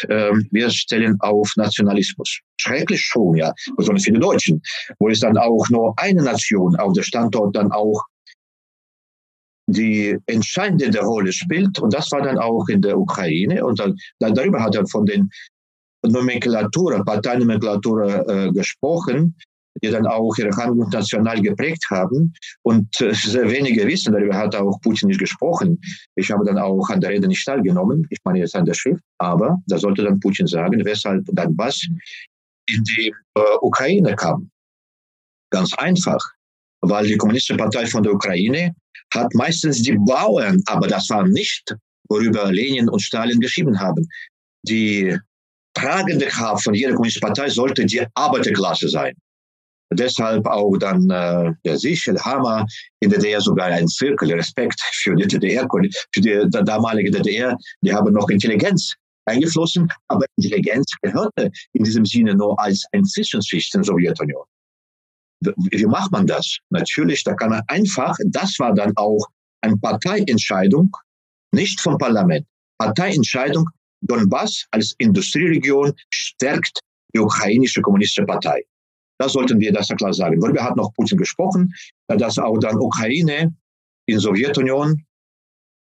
äh, 0.09 0.33
wir 0.51 0.71
stellen 0.71 1.17
auf 1.21 1.51
Nationalismus. 1.57 2.41
Schrecklich 2.61 3.01
schon, 3.01 3.37
ja, 3.37 3.55
besonders 3.77 4.05
für 4.05 4.13
die 4.13 4.21
Deutschen, 4.21 4.61
wo 4.99 5.09
es 5.09 5.21
dann 5.21 5.39
auch 5.39 5.67
nur 5.71 5.95
eine 5.97 6.23
Nation 6.23 6.77
auf 6.77 6.93
der 6.93 7.03
Standort 7.03 7.57
dann 7.57 7.73
auch 7.73 8.03
die 9.69 10.17
entscheidende 10.27 11.01
Rolle 11.01 11.33
spielt. 11.33 11.79
Und 11.79 11.95
das 11.95 12.11
war 12.11 12.23
dann 12.23 12.39
auch 12.39 12.69
in 12.69 12.83
der 12.83 12.99
Ukraine. 12.99 13.65
Und 13.65 13.79
dann, 13.79 13.95
dann 14.19 14.35
darüber 14.35 14.63
hat 14.63 14.75
er 14.75 14.87
von 14.87 15.05
den 15.07 15.31
Nomenklatura, 16.03 17.03
Parteinomenklatura 17.03 18.47
äh, 18.47 18.53
gesprochen, 18.53 19.35
die 19.83 19.91
dann 19.91 20.07
auch 20.07 20.37
ihre 20.39 20.57
Handlung 20.57 20.89
national 20.91 21.41
geprägt 21.41 21.85
haben. 21.91 22.33
Und 22.63 23.01
äh, 23.01 23.13
sehr 23.13 23.51
wenige 23.51 23.87
wissen, 23.87 24.13
darüber 24.13 24.37
hat 24.37 24.55
auch 24.57 24.81
Putin 24.81 25.09
nicht 25.09 25.21
gesprochen. 25.21 25.81
Ich 26.17 26.31
habe 26.31 26.45
dann 26.45 26.59
auch 26.59 26.89
an 26.91 27.01
der 27.01 27.11
Rede 27.11 27.29
nicht 27.29 27.45
teilgenommen. 27.45 28.07
Ich 28.11 28.19
meine 28.25 28.41
jetzt 28.41 28.57
an 28.57 28.65
der 28.65 28.75
Schrift. 28.75 29.03
Aber 29.19 29.59
da 29.67 29.79
sollte 29.79 30.03
dann 30.05 30.21
Putin 30.21 30.47
sagen, 30.47 30.85
weshalb 30.85 31.25
dann 31.33 31.57
was 31.57 31.81
in 32.69 32.83
die 32.85 33.15
äh, 33.35 33.41
Ukraine 33.61 34.15
kam. 34.17 34.51
Ganz 35.51 35.73
einfach, 35.75 36.21
weil 36.83 37.07
die 37.07 37.17
Kommunistische 37.17 37.57
Partei 37.57 37.87
von 37.87 38.03
der 38.03 38.13
Ukraine 38.13 38.75
hat 39.15 39.33
meistens 39.35 39.83
die 39.83 39.97
Bauern, 39.97 40.63
aber 40.67 40.87
das 40.87 41.09
war 41.09 41.27
nicht, 41.27 41.75
worüber 42.11 42.53
Lenin 42.53 42.89
und 42.89 43.01
Stalin 43.01 43.41
geschrieben 43.41 43.79
haben. 43.79 44.07
Die 44.63 45.17
tragende 45.75 46.27
Kraft 46.27 46.65
von 46.65 46.75
jeder 46.75 46.95
kommunistischen 46.95 47.27
Partei 47.27 47.49
sollte 47.49 47.85
die 47.87 48.05
Arbeiterklasse 48.15 48.89
sein. 48.89 49.15
Deshalb 49.93 50.47
auch 50.47 50.77
dann 50.77 51.09
äh, 51.09 51.53
der 51.65 51.79
Sichel, 51.79 52.19
Hammer, 52.21 52.67
in 53.01 53.09
der 53.09 53.19
DDR 53.19 53.41
sogar 53.41 53.67
ein 53.67 53.89
Zirkel, 53.89 54.33
Respekt 54.33 54.81
für 54.93 55.15
die 55.15 55.27
DDR, 55.27 55.67
für 56.13 56.21
die 56.21 56.45
damalige 56.51 57.11
DDR, 57.11 57.57
die 57.81 57.93
haben 57.93 58.13
noch 58.13 58.29
Intelligenz 58.29 58.95
eingeflossen, 59.25 59.89
aber 60.09 60.27
Intelligenz 60.37 60.93
gehörte 61.01 61.51
in 61.73 61.85
diesem 61.85 62.05
Sinne 62.05 62.35
nur 62.35 62.59
als 62.61 62.85
ein 62.93 63.05
Zwischenschicht 63.05 63.75
in 63.75 63.81
der 63.81 63.87
Sowjetunion. 63.87 64.45
Wie 65.41 65.87
macht 65.87 66.11
man 66.13 66.27
das? 66.27 66.59
Natürlich, 66.71 67.25
da 67.25 67.35
kann 67.35 67.51
man 67.51 67.63
einfach, 67.69 68.17
das 68.27 68.59
war 68.59 68.75
dann 68.75 68.93
auch 68.97 69.25
eine 69.63 69.77
Parteientscheidung, 69.77 70.91
nicht 71.53 71.81
vom 71.81 71.97
Parlament. 71.97 72.47
Parteientscheidung, 72.79 73.69
Donbass 74.01 74.67
als 74.71 74.95
Industrieregion 74.99 75.93
stärkt 76.11 76.81
die 77.15 77.21
ukrainische 77.21 77.81
kommunistische 77.81 78.25
Partei. 78.25 78.65
Da 79.19 79.29
sollten 79.29 79.59
wir 79.59 79.73
das 79.73 79.89
ja 79.89 79.97
klar 79.97 80.15
sagen. 80.15 80.41
Darüber 80.41 80.63
hat 80.63 80.77
noch 80.77 80.93
Putin 80.95 81.19
gesprochen, 81.19 81.75
dass 82.07 82.39
auch 82.39 82.59
dann 82.59 82.79
Ukraine 82.79 83.55
in 84.07 84.19
Sowjetunion 84.19 85.05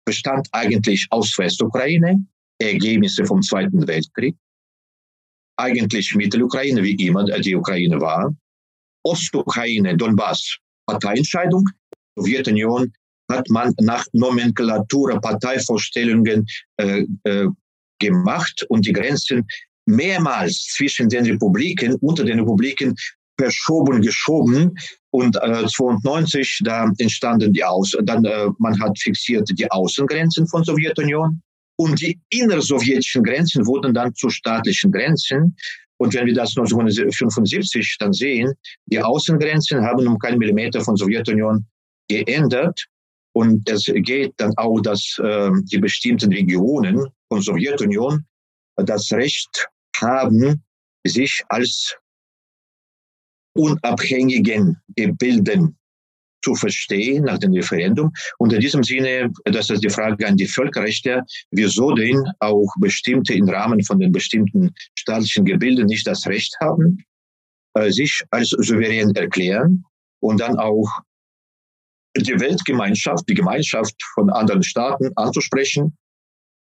bestand 0.06 0.48
eigentlich 0.52 1.08
aus 1.12 1.38
Westukraine, 1.38 2.26
Ergebnisse 2.60 3.26
vom 3.26 3.42
Zweiten 3.42 3.88
Weltkrieg, 3.88 4.36
eigentlich 5.58 6.14
Mittelukraine, 6.16 6.84
wie 6.84 6.96
immer 7.06 7.24
die 7.24 7.56
Ukraine 7.56 8.00
war, 8.02 8.36
Ostukraine, 9.04 9.96
Donbass, 9.96 10.58
Parteientscheidung, 10.86 11.68
Sowjetunion 12.16 12.92
hat 13.32 13.50
man 13.50 13.74
nach 13.80 14.06
Nomenklatur 14.14 15.20
Parteivorstellungen 15.22 16.46
äh, 16.78 17.06
äh, 17.24 17.48
gemacht 18.02 18.66
und 18.68 18.86
die 18.86 18.94
Grenzen 18.94 19.48
mehrmals 19.86 20.68
zwischen 20.76 21.08
den 21.08 21.26
Republiken, 21.26 21.96
unter 22.02 22.26
den 22.26 22.40
Republiken 22.40 22.94
verschoben, 23.40 24.02
geschoben. 24.02 24.76
Und 25.12 25.36
äh, 25.42 25.66
92, 25.68 26.60
da 26.64 26.92
entstanden 26.98 27.54
die 27.54 27.64
Aus, 27.64 27.96
dann 28.04 28.26
äh, 28.26 28.48
man 28.60 28.80
hat 28.80 28.98
fixiert 29.00 29.50
die 29.58 29.70
Außengrenzen 29.72 30.48
von 30.48 30.64
Sowjetunion 30.64 31.42
und 31.78 32.00
die 32.00 32.20
innersowjetischen 32.30 33.24
Grenzen 33.24 33.66
wurden 33.66 33.94
dann 33.94 34.14
zu 34.14 34.30
staatlichen 34.30 34.92
Grenzen. 34.92 35.56
Und 35.98 36.14
wenn 36.14 36.28
wir 36.28 36.34
das 36.34 36.56
1975 36.58 37.98
dann 38.00 38.14
sehen, 38.14 38.54
die 38.86 39.02
Außengrenzen 39.02 39.84
haben 39.84 40.08
um 40.08 40.20
keinen 40.20 40.38
Millimeter 40.38 40.82
von 40.82 40.96
Sowjetunion 40.96 41.66
geändert. 42.08 42.86
Und 43.34 43.70
es 43.70 43.86
geht 43.86 44.34
dann 44.38 44.54
auch, 44.58 44.82
dass 44.82 45.18
äh, 45.24 45.52
die 45.72 45.78
bestimmten 45.78 46.32
Regionen 46.34 47.08
von 47.30 47.42
Sowjetunion 47.42 48.26
das 48.76 49.12
Recht 49.12 49.68
haben, 49.98 50.64
sich 51.06 51.42
als 51.50 51.96
unabhängigen 53.54 54.78
Gebilden 54.96 55.78
zu 56.44 56.56
verstehen 56.56 57.26
nach 57.26 57.38
dem 57.38 57.54
Referendum. 57.54 58.12
Und 58.40 58.54
in 58.54 58.62
diesem 58.62 58.84
Sinne, 58.84 59.32
das 59.46 59.70
ist 59.70 59.84
die 59.84 59.90
Frage 59.90 60.28
an 60.28 60.38
die 60.38 60.48
Völkerrechte, 60.48 61.24
wieso 61.52 61.94
denn 61.94 62.24
auch 62.40 62.68
bestimmte 62.80 63.34
im 63.34 63.48
Rahmen 63.48 63.84
von 63.84 64.00
den 64.00 64.12
bestimmten 64.12 64.74
staatlichen 64.96 65.46
Gebilden 65.46 65.86
nicht 65.86 66.08
das 66.08 66.26
Recht 66.26 66.56
haben, 66.60 67.04
äh, 67.76 67.92
sich 67.92 68.22
als 68.32 68.50
souverän 68.50 69.16
erklären 69.16 69.84
und 70.20 70.42
dann 70.42 70.58
auch 70.58 70.90
die 72.18 72.40
Weltgemeinschaft, 72.40 73.28
die 73.30 73.34
Gemeinschaft 73.34 73.96
von 74.14 74.30
anderen 74.30 74.64
Staaten 74.64 75.12
anzusprechen. 75.16 75.96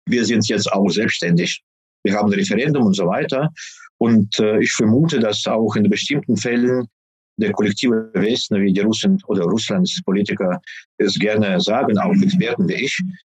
Wir 0.08 0.26
sind 0.26 0.48
jetzt 0.48 0.72
auch 0.72 0.90
selbstständig. 0.90 1.62
Wir 2.04 2.16
haben 2.16 2.30
ein 2.30 2.40
Referendum 2.40 2.86
und 2.86 2.96
so 2.96 3.08
weiter. 3.08 3.50
Und 3.98 4.40
äh, 4.40 4.60
ich 4.60 4.72
vermute, 4.72 5.20
dass 5.20 5.46
auch 5.46 5.76
in 5.76 5.90
bestimmten 5.90 6.36
Fällen 6.38 6.88
der 7.38 7.52
kollektive 7.52 8.12
Westen, 8.14 8.62
wie 8.62 8.74
die 8.74 8.82
Russen 8.82 9.22
oder 9.28 9.44
Russlands 9.44 10.02
Politiker 10.04 10.60
es 10.98 11.18
gerne 11.18 11.60
sagen, 11.62 11.98
auch 11.98 12.14
Experten 12.22 12.68
wie 12.68 12.74
ich, 12.74 12.98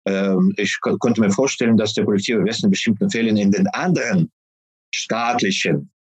äh, 0.09 0.35
ich 0.57 0.79
konnte 0.81 1.21
mir 1.21 1.31
vorstellen, 1.31 1.77
dass 1.77 1.95
der 1.95 2.05
kollektive 2.05 2.45
Westen 2.45 2.67
in 2.67 2.71
bestimmten 2.71 3.11
Fällen 3.11 3.37
in 3.37 3.51
den 3.51 3.67
anderen 3.69 4.31
staatlichen, 4.95 5.91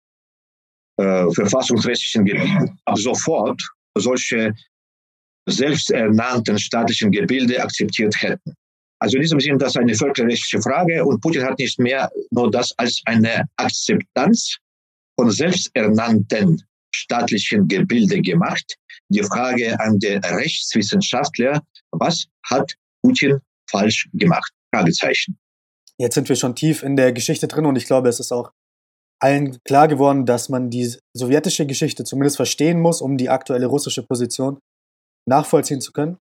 äh, 0.99 1.31
verfassungsrechtlichen 1.31 2.25
Gebieten 2.25 2.79
ab 2.85 2.99
sofort 2.99 3.63
solche 3.97 4.55
selbsternannten 5.47 6.59
staatlichen 6.59 7.11
Gebilde 7.11 7.63
akzeptiert 7.63 8.15
hätten. 8.21 8.55
Also 9.01 9.17
in 9.17 9.23
diesem 9.23 9.41
Sinne, 9.41 9.59
das 9.59 9.71
ist 9.71 9.79
eine 9.79 9.95
völkerrechtliche 9.95 10.63
Frage 10.63 11.05
und 11.05 11.21
Putin 11.21 11.43
hat 11.43 11.59
nicht 11.59 11.79
mehr 11.79 12.09
nur 12.31 12.51
das 12.51 12.73
als 12.79 13.03
eine 13.07 13.45
Akzeptanz 13.57 14.59
von 15.19 15.31
selbsternannten 15.31 16.63
staatlichen 16.95 17.67
Gebilde 17.67 18.21
gemacht. 18.21 18.77
Die 19.09 19.23
Frage 19.23 19.79
an 19.81 19.99
den 19.99 20.23
Rechtswissenschaftler, 20.25 21.61
was 21.91 22.27
hat 22.45 22.75
Putin 23.03 23.41
falsch 23.69 24.09
gemacht? 24.13 24.53
Fragezeichen. 24.73 25.37
Jetzt 25.99 26.15
sind 26.15 26.29
wir 26.29 26.37
schon 26.37 26.55
tief 26.55 26.83
in 26.83 26.97
der 26.97 27.13
Geschichte 27.13 27.49
drin 27.49 27.67
und 27.67 27.77
ich 27.77 27.87
glaube, 27.87 28.09
es 28.09 28.21
ist 28.21 28.33
auch 28.33 28.53
allen 29.21 29.59
klar 29.65 29.89
geworden, 29.89 30.27
dass 30.27 30.49
man 30.49 30.71
die 30.71 30.95
sowjetische 31.13 31.67
Geschichte 31.67 32.05
zumindest 32.05 32.37
verstehen 32.37 32.81
muss, 32.81 33.01
um 33.01 33.17
die 33.17 33.29
aktuelle 33.29 33.67
russische 33.67 34.03
Position 34.03 34.59
nachvollziehen 35.27 35.81
zu 35.81 35.93
können? 35.93 36.19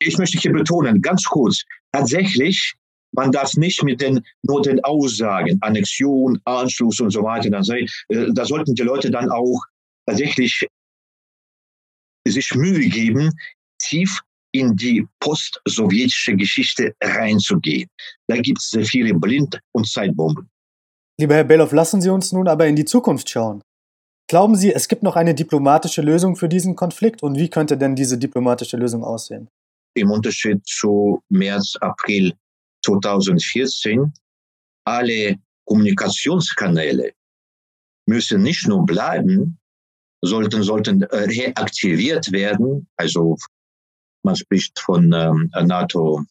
Ich 0.00 0.18
möchte 0.18 0.38
hier 0.38 0.52
betonen, 0.52 1.00
ganz 1.00 1.24
kurz, 1.24 1.62
tatsächlich, 1.92 2.74
man 3.12 3.30
darf 3.30 3.54
nicht 3.54 3.82
mit 3.82 4.00
den 4.00 4.24
nur 4.42 4.62
den 4.62 4.82
Aussagen, 4.84 5.58
Annexion, 5.60 6.40
Anschluss 6.44 7.00
und 7.00 7.10
so 7.10 7.22
weiter, 7.22 7.50
dann 7.50 7.62
sei, 7.62 7.86
äh, 8.08 8.26
da 8.32 8.44
sollten 8.44 8.74
die 8.74 8.82
Leute 8.82 9.10
dann 9.10 9.30
auch 9.30 9.62
tatsächlich 10.06 10.66
sich 12.26 12.54
Mühe 12.54 12.88
geben, 12.88 13.30
tief 13.78 14.20
in 14.52 14.76
die 14.76 15.06
post-sowjetische 15.20 16.36
Geschichte 16.36 16.94
reinzugehen. 17.02 17.88
Da 18.28 18.36
gibt 18.36 18.58
es 18.60 18.70
sehr 18.70 18.84
viele 18.84 19.14
Blind- 19.14 19.58
und 19.72 19.88
Zeitbomben. 19.88 20.48
Lieber 21.18 21.34
Herr 21.34 21.44
Bellow, 21.44 21.68
lassen 21.72 22.00
Sie 22.00 22.08
uns 22.08 22.32
nun 22.32 22.48
aber 22.48 22.66
in 22.66 22.76
die 22.76 22.84
Zukunft 22.84 23.28
schauen. 23.28 23.62
Glauben 24.26 24.56
Sie, 24.56 24.72
es 24.72 24.88
gibt 24.88 25.02
noch 25.02 25.16
eine 25.16 25.34
diplomatische 25.34 26.00
Lösung 26.00 26.36
für 26.36 26.48
diesen 26.48 26.76
Konflikt 26.76 27.22
und 27.22 27.36
wie 27.36 27.50
könnte 27.50 27.76
denn 27.76 27.94
diese 27.94 28.16
diplomatische 28.16 28.76
Lösung 28.76 29.04
aussehen? 29.04 29.48
Im 29.94 30.10
Unterschied 30.10 30.66
zu 30.66 31.22
März, 31.28 31.74
April 31.80 32.32
2014, 32.84 34.12
alle 34.84 35.36
Kommunikationskanäle 35.66 37.12
müssen 38.06 38.42
nicht 38.42 38.66
nur 38.66 38.84
bleiben, 38.84 39.58
sollten, 40.22 40.62
sollten 40.62 41.04
reaktiviert 41.04 42.32
werden. 42.32 42.88
Also 42.96 43.36
man 44.24 44.36
spricht 44.36 44.78
von 44.78 45.12
ähm, 45.12 45.50
NATO 45.66 46.24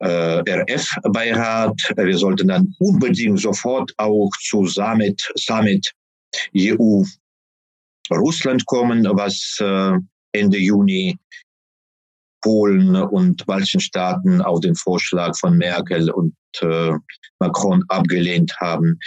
äh, 0.00 0.40
RF-Beirat. 0.40 1.92
Wir 1.96 2.18
sollten 2.18 2.48
dann 2.48 2.74
unbedingt 2.78 3.40
sofort 3.40 3.92
auch 3.98 4.30
zu 4.40 4.66
Summit, 4.66 5.30
Summit 5.36 5.92
EU 6.56 7.02
Russland 8.10 8.64
kommen, 8.66 9.04
was 9.04 9.56
äh, 9.60 9.98
Ende 10.32 10.58
Juni 10.58 11.18
Polen 12.42 12.94
und 12.94 13.44
baltischen 13.46 13.80
Staaten 13.80 14.40
auf 14.40 14.60
den 14.60 14.76
Vorschlag 14.76 15.36
von 15.36 15.56
Merkel 15.56 16.10
und 16.10 16.34
äh, 16.60 16.92
Macron 17.40 17.82
abgelehnt 17.88 18.54
haben. 18.60 18.98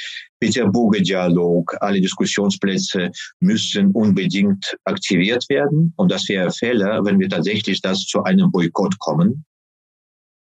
Peterburger 0.42 1.00
Dialog, 1.00 1.74
alle 1.80 2.02
Diskussionsplätze 2.02 3.12
müssen 3.40 3.92
unbedingt 3.92 4.76
aktiviert 4.84 5.46
werden. 5.48 5.94
Und 5.96 6.12
das 6.12 6.28
wäre 6.28 6.52
Fehler, 6.52 7.06
wenn 7.06 7.20
wir 7.20 7.30
tatsächlich 7.30 7.82
das 7.82 8.06
zu 8.06 8.24
einem 8.24 8.52
Boykott 8.52 9.00
kommen 9.00 9.46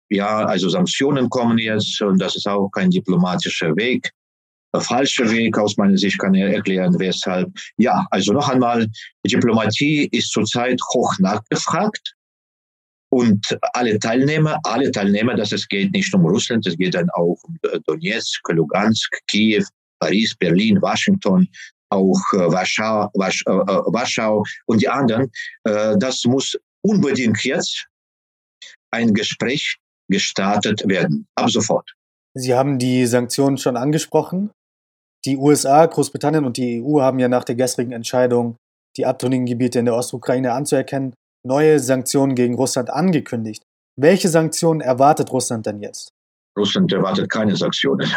ja, 0.10 0.46
also 0.46 0.70
Sanktionen 0.70 1.30
kommen 1.30 1.58
jetzt 1.58 2.02
und 2.02 2.22
das 2.22 2.36
ist 2.36 2.48
auch 2.48 2.70
kein 2.70 2.90
diplomatischer 2.90 3.76
Weg. 3.76 4.12
Der 4.76 4.82
falsche 4.82 5.32
Weg 5.32 5.58
aus 5.58 5.78
meiner 5.78 5.98
Sicht 5.98 6.20
kann 6.20 6.34
er 6.34 6.54
erklären, 6.54 6.94
weshalb. 7.00 7.50
Ja, 7.78 8.06
also 8.12 8.34
noch 8.34 8.50
einmal, 8.50 8.86
Diplomatie 9.26 10.10
ist 10.12 10.32
zurzeit 10.32 10.78
hoch 10.94 11.14
nachgefragt. 11.20 12.14
Und 13.10 13.58
alle 13.72 13.98
Teilnehmer, 14.00 14.60
alle 14.64 14.92
Teilnehmer, 14.92 15.36
dass 15.36 15.54
es 15.54 15.66
geht 15.70 15.94
nicht 15.94 16.14
um 16.14 16.26
Russland, 16.26 16.68
es 16.68 16.76
geht 16.76 16.94
dann 16.94 17.10
auch 17.12 17.38
um 17.44 17.58
Donetsk, 17.88 18.42
Lugansk, 18.50 19.10
Kiew, 19.28 19.64
Paris, 20.02 20.36
Berlin, 20.36 20.82
Washington, 20.82 21.48
auch 21.90 22.20
äh, 22.34 22.52
Warschau, 22.52 23.10
Warsch, 23.14 23.44
äh, 23.48 23.52
äh 23.52 23.94
Warschau 23.94 24.44
und 24.66 24.82
die 24.82 24.90
anderen. 24.90 25.32
Äh, 25.64 25.96
das 26.00 26.26
muss 26.26 26.58
unbedingt 26.82 27.42
jetzt 27.46 27.88
ein 28.92 29.14
Gespräch 29.14 29.78
gestartet 30.10 30.84
werden. 30.86 31.26
Ab 31.36 31.50
sofort. 31.50 31.90
Sie 32.34 32.54
haben 32.54 32.78
die 32.78 33.06
Sanktionen 33.06 33.58
schon 33.58 33.78
angesprochen. 33.78 34.52
Die 35.26 35.38
USA, 35.38 35.86
Großbritannien 35.86 36.46
und 36.46 36.58
die 36.58 36.84
EU 36.84 37.02
haben 37.02 37.18
ja 37.20 37.28
nach 37.28 37.44
der 37.44 37.56
gestrigen 37.56 37.92
Entscheidung, 37.92 38.58
die 38.96 39.06
abtrünnigen 39.06 39.46
Gebiete 39.46 39.80
in 39.80 39.86
der 39.86 39.96
Ostukraine 39.96 40.54
anzuerkennen, 40.54 41.16
neue 41.44 41.80
Sanktionen 41.80 42.36
gegen 42.36 42.56
Russland 42.56 42.90
angekündigt. 42.92 43.64
Welche 44.00 44.30
Sanktionen 44.30 44.82
erwartet 44.82 45.32
Russland 45.32 45.66
denn 45.66 45.82
jetzt? 45.82 46.10
Russland 46.58 46.94
erwartet 46.94 47.30
keine 47.30 47.56
Sanktionen. 47.56 48.08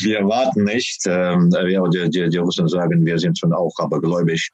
wir 0.00 0.18
erwarten 0.18 0.64
nicht. 0.64 1.06
Ähm, 1.06 1.50
die, 1.50 2.10
die, 2.10 2.28
die 2.28 2.36
Russen 2.38 2.68
sagen, 2.68 3.06
wir 3.06 3.18
sind 3.18 3.38
schon 3.38 3.52
auch 3.52 3.72
abergläubisch 3.78 4.50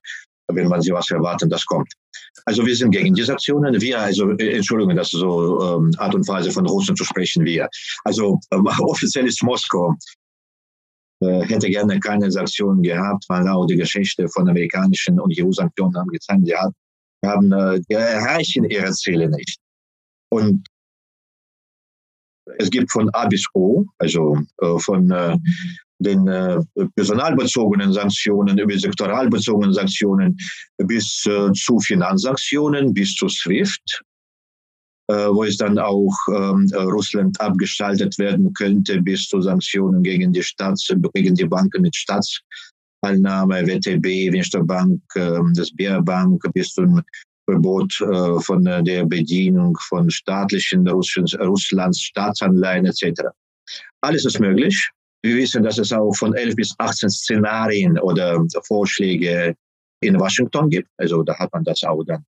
wenn 0.49 0.69
man 0.69 0.83
sie 0.83 0.93
was 0.93 1.11
erwarten, 1.11 1.49
das 1.49 1.65
kommt. 1.65 1.93
Also 2.45 2.67
wir 2.67 2.77
sind 2.77 2.91
gegen 2.91 3.15
die 3.15 3.23
Sanktionen. 3.23 3.81
Wir, 3.81 3.99
also 3.99 4.31
äh, 4.33 4.57
Entschuldigung, 4.57 4.95
das 4.95 5.13
ist 5.13 5.21
so 5.21 5.79
ähm, 5.79 5.93
Art 5.99 6.15
und 6.15 6.27
Weise 6.29 6.51
von 6.51 6.67
Russland 6.67 6.99
zu 6.99 7.05
sprechen. 7.05 7.45
Wir, 7.45 7.69
also 8.05 8.41
ähm, 8.53 8.67
offiziell 8.81 9.27
ist 9.27 9.43
Moskau 9.43 9.95
hätte 11.25 11.69
gerne 11.69 12.01
keine 12.01 12.31
Sanktionen 12.31 12.83
gehabt, 12.83 13.25
weil 13.29 13.47
auch 13.49 13.67
die 13.67 13.77
Geschichte 13.77 14.29
von 14.29 14.49
amerikanischen 14.49 15.21
und 15.21 15.35
EU-Sanktionen 15.39 15.97
haben 15.97 16.09
gezeigt, 16.09 16.47
die, 16.47 16.55
haben, 17.27 17.53
äh, 17.53 17.81
die 17.89 17.95
erreichen 17.95 18.65
ihre 18.65 18.93
Ziele 18.93 19.29
nicht. 19.31 19.59
Und 20.31 20.67
es 22.59 22.71
gibt 22.71 22.91
von 22.91 23.09
A 23.11 23.27
bis 23.27 23.47
O, 23.55 23.85
also 23.99 24.37
äh, 24.61 24.79
von 24.79 25.11
äh, 25.11 25.37
den 25.99 26.27
äh, 26.29 26.59
personalbezogenen 26.95 27.93
Sanktionen, 27.93 28.59
über 28.59 28.77
sektoralbezogenen 28.79 29.73
Sanktionen 29.73 30.37
bis 30.79 31.25
äh, 31.27 31.53
zu 31.53 31.79
Finanzsanktionen, 31.81 32.93
bis 32.93 33.15
zu 33.15 33.29
SWIFT, 33.29 34.03
äh, 34.03 34.14
wo 35.07 35.45
es 35.45 35.59
dann 35.59 35.79
auch 35.79 36.15
ähm, 36.29 36.67
Russland 36.75 37.39
abgeschaltet 37.41 38.19
werden 38.19 38.53
könnte, 38.55 39.03
bis 39.03 39.29
zu 39.29 39.41
Sanktionen 39.43 40.03
gegen 40.03 40.33
die 40.33 40.43
Staats, 40.43 40.89
gegen 41.13 41.35
die 41.35 41.45
Banken 41.45 41.83
mit 41.83 41.95
Staatsanleihe, 41.95 43.67
WTB, 43.67 44.33
Winsterbank, 44.33 45.03
äh, 45.15 45.41
das 45.55 45.71
Bärbank, 45.75 46.43
bis 46.55 46.73
zum 46.73 47.03
Verbot 47.45 48.01
äh, 48.01 48.41
von 48.41 48.65
der 48.65 49.05
Bedienung 49.05 49.77
von 49.89 50.11
staatlichen 50.11 50.89
Russlands, 50.89 51.39
Russlands 51.39 52.01
Staatsanleihen 52.01 52.87
etc. 52.87 53.23
Alles 54.01 54.25
ist 54.25 54.41
möglich. 54.41 54.91
Wir 55.23 55.37
wissen, 55.37 55.63
dass 55.63 55.79
es 55.79 55.93
auch 55.93 56.13
von 56.13 56.35
11 56.35 56.57
bis 56.57 56.75
18 56.79 57.11
Szenarien 57.11 57.99
oder 57.99 58.43
Vorschläge 58.67 59.55
in 60.01 60.19
Washington 60.19 60.69
gibt. 60.69 60.89
Also 60.99 61.23
da 61.23 61.39
hat 61.39 61.53
man 61.53 61.65
das 61.65 61.83
auch 61.85 62.03
dann 62.05 62.25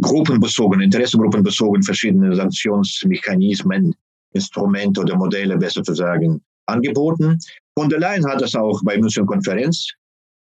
gruppenbezogen, 0.00 0.80
interessengruppenbezogen, 0.80 1.82
verschiedene 1.82 2.34
Sanktionsmechanismen, 2.34 3.94
Instrumente 4.32 5.00
oder 5.00 5.16
Modelle, 5.16 5.56
besser 5.56 5.82
zu 5.82 5.94
sagen, 5.94 6.42
angeboten. 6.66 7.38
Von 7.78 7.88
der 7.88 8.00
Leyen 8.00 8.26
hat 8.26 8.40
das 8.40 8.54
auch 8.54 8.80
bei 8.84 8.98
München 8.98 9.26
Konferenz 9.26 9.88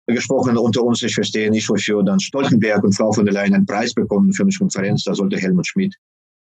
gesprochen 0.07 0.57
unter 0.57 0.83
uns. 0.83 1.01
Ich 1.03 1.15
verstehe 1.15 1.49
nicht, 1.49 1.69
wofür 1.69 2.03
dann 2.03 2.19
Stoltenberg 2.19 2.83
und 2.83 2.93
Frau 2.93 3.11
von 3.11 3.25
der 3.25 3.33
Leyen 3.33 3.53
einen 3.53 3.65
Preis 3.65 3.93
bekommen 3.93 4.33
für 4.33 4.43
München 4.43 4.67
Konferenz. 4.67 5.03
Da 5.03 5.13
sollte 5.13 5.37
Helmut 5.37 5.67
Schmidt 5.67 5.95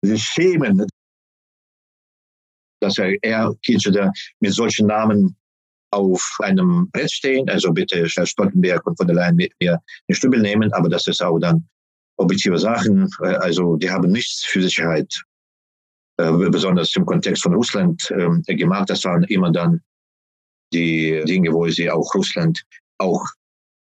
sich 0.03 0.23
schämen, 0.23 0.87
dass 2.81 2.99
er, 2.99 3.17
er 3.23 3.55
Kirchner 3.65 4.13
mit 4.41 4.53
solchen 4.53 4.87
Namen 4.87 5.37
auf 5.91 6.37
einem 6.41 6.89
Brett 6.93 7.11
stehen. 7.11 7.49
Also 7.49 7.73
bitte 7.73 8.07
Herr 8.15 8.27
Stoltenberg 8.27 8.87
und 8.87 8.97
von 8.97 9.07
der 9.07 9.17
Leyen 9.17 9.37
mit 9.37 9.53
mir 9.61 9.81
eine 10.09 10.15
Stübel 10.15 10.41
nehmen, 10.41 10.73
aber 10.73 10.89
das 10.89 11.07
ist 11.07 11.23
auch 11.23 11.39
dann 11.39 11.67
objektive 12.19 12.59
Sachen. 12.59 13.09
Also 13.21 13.77
die 13.77 13.91
haben 13.91 14.11
nichts 14.11 14.45
für 14.45 14.63
Sicherheit, 14.63 15.23
äh, 16.19 16.31
besonders 16.51 16.95
im 16.97 17.07
Kontext 17.07 17.43
von 17.43 17.55
Russland 17.55 18.11
äh, 18.11 18.55
gemacht. 18.55 18.91
Das 18.91 19.05
waren 19.05 19.25
immer 19.25 19.51
dann 19.51 19.81
die 20.73 21.23
Dinge, 21.27 21.53
wo 21.53 21.69
sie 21.69 21.91
auch 21.91 22.15
Russland 22.15 22.63
auch 22.99 23.25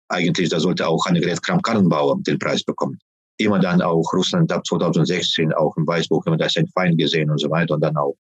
eigentlich, 0.10 0.50
da 0.50 0.60
sollte 0.60 0.88
auch 0.88 1.06
Annegret 1.08 1.42
Kramp-Karrenbauer 1.42 2.20
den 2.22 2.38
Preis 2.38 2.64
bekommen. 2.64 3.00
Immer 3.38 3.60
dann 3.60 3.82
auch 3.82 4.06
Russland 4.14 4.52
ab 4.52 4.66
2016 4.66 5.52
auch 5.54 5.76
im 5.78 5.88
Weißbuch 5.88 6.26
immer 6.26 6.38
das 6.38 6.56
ein 6.58 6.68
Feind 6.68 6.98
gesehen 6.98 7.32
und 7.32 7.40
so 7.40 7.50
weiter 7.50 7.74
und 7.74 7.82
dann 7.82 7.98
auch 7.98 8.16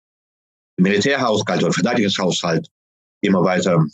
Militärhaushalt 0.76 1.62
oder 1.62 1.72
Verteidigungshaushalt 1.72 2.68
immer 3.20 3.44
weiter 3.44 3.84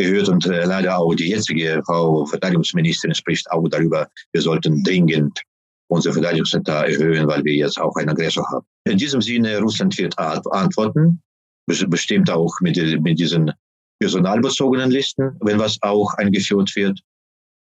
erhöht 0.00 0.28
und 0.28 0.46
äh, 0.46 0.64
leider 0.64 0.98
auch 0.98 1.14
die 1.14 1.30
jetzige 1.30 1.82
Frau 1.86 2.24
Verteidigungsministerin 2.26 3.14
spricht 3.14 3.50
auch 3.50 3.66
darüber, 3.68 4.08
wir 4.32 4.42
sollten 4.42 4.82
dringend 4.82 5.40
unsere 5.88 6.14
Verteidigungsetat 6.14 6.88
erhöhen, 6.88 7.26
weil 7.26 7.44
wir 7.44 7.54
jetzt 7.54 7.80
auch 7.80 7.94
einen 7.96 8.10
Aggressor 8.10 8.44
haben. 8.52 8.66
In 8.84 8.98
diesem 8.98 9.20
Sinne, 9.20 9.58
Russland 9.58 9.96
wird 9.98 10.16
antworten, 10.18 11.20
bestimmt 11.66 12.30
auch 12.30 12.54
mit, 12.60 12.76
mit 13.00 13.18
diesen 13.18 13.52
personalbezogenen 14.00 14.90
Listen, 14.90 15.36
wenn 15.40 15.58
was 15.58 15.78
auch 15.82 16.14
eingeführt 16.14 16.74
wird. 16.74 17.00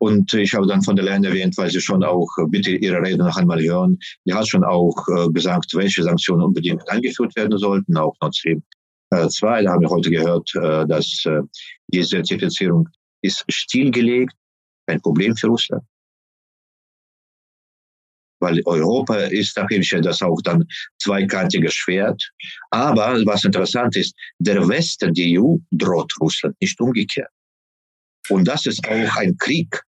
Und 0.01 0.33
ich 0.33 0.55
habe 0.55 0.67
dann 0.67 0.83
von 0.83 0.95
der 0.95 1.05
Leyen 1.05 1.25
erwähnt, 1.25 1.57
weil 1.57 1.71
Sie 1.71 1.81
schon 1.81 2.05
auch 2.05 2.29
äh, 2.39 2.45
bitte 2.49 2.71
Ihre 2.71 3.03
Rede 3.03 3.19
noch 3.19 3.37
einmal 3.37 3.61
hören. 3.61 3.99
Die 4.25 4.33
hat 4.33 4.49
schon 4.49 4.63
auch 4.63 4.97
äh, 5.09 5.29
gesagt, 5.33 5.75
welche 5.75 6.05
Sanktionen 6.05 6.43
unbedingt 6.43 6.89
eingeführt 6.89 7.35
werden 7.35 7.59
sollten, 7.59 7.97
auch 7.97 8.15
Nord 8.21 8.37
Stream 8.37 8.63
2. 9.11 9.63
Da 9.63 9.73
haben 9.73 9.83
wir 9.83 9.91
heute 9.91 10.11
gehört, 10.11 10.51
äh, 10.55 10.87
dass 10.87 11.25
die 11.89 12.03
Zertifizierung 12.03 12.89
ist 13.23 13.45
stillgelegt, 13.49 14.35
kein 14.87 15.01
Problem 15.01 15.37
für 15.37 15.49
Russland. 15.49 15.83
Weil 18.41 18.63
Europa 18.67 19.17
ist 19.17 19.57
natürlich 19.57 19.93
das 20.03 20.23
auch 20.23 20.41
dann 20.43 20.65
zweikantiges 21.03 21.75
Schwert. 21.75 22.23
Aber 22.71 23.21
was 23.27 23.45
interessant 23.45 23.97
ist, 23.97 24.15
der 24.39 24.67
Westen, 24.69 25.13
die 25.13 25.39
EU, 25.39 25.57
droht 25.73 26.13
Russland, 26.21 26.55
nicht 26.61 26.81
umgekehrt. 26.81 27.31
Und 28.29 28.47
das 28.47 28.67
ist 28.67 28.87
auch 28.87 29.17
ein 29.17 29.37
Krieg. 29.39 29.83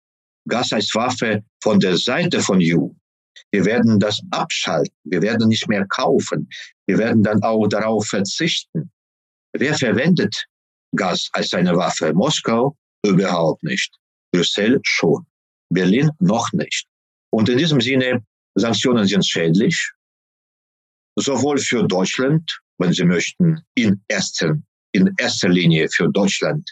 Gas 0.49 0.73
als 0.73 0.93
Waffe 0.95 1.45
von 1.63 1.79
der 1.79 1.97
Seite 1.97 2.41
von 2.41 2.59
EU. 2.61 2.89
Wir 3.53 3.65
werden 3.65 4.01
das 4.01 4.21
abschalten. 4.31 4.95
Wir 5.05 5.23
werden 5.23 5.49
nicht 5.49 5.69
mehr 5.69 5.87
kaufen. 5.87 6.49
Wir 6.87 6.99
werden 6.99 7.23
dann 7.23 7.43
auch 7.43 7.69
darauf 7.69 8.07
verzichten. 8.07 8.91
Wer 9.53 9.75
verwendet 9.75 10.47
Gas 10.97 11.29
als 11.33 11.53
eine 11.53 11.77
Waffe? 11.77 12.13
Moskau? 12.13 12.77
Überhaupt 13.05 13.63
nicht. 13.63 13.95
Brüssel 14.33 14.81
schon. 14.85 15.27
Berlin 15.71 16.11
noch 16.19 16.53
nicht. 16.53 16.87
Und 17.31 17.49
in 17.49 17.59
diesem 17.59 17.81
Sinne, 17.81 18.25
Sanktionen 18.57 19.07
sind 19.07 19.27
schädlich. 19.27 19.91
Sowohl 21.17 21.59
für 21.59 21.87
Deutschland, 21.87 22.61
wenn 22.79 22.93
Sie 22.93 23.05
möchten, 23.05 23.61
in 23.75 24.03
erster, 24.09 24.57
in 24.93 25.13
erster 25.19 25.49
Linie 25.49 25.89
für 25.91 26.09
Deutschland 26.11 26.69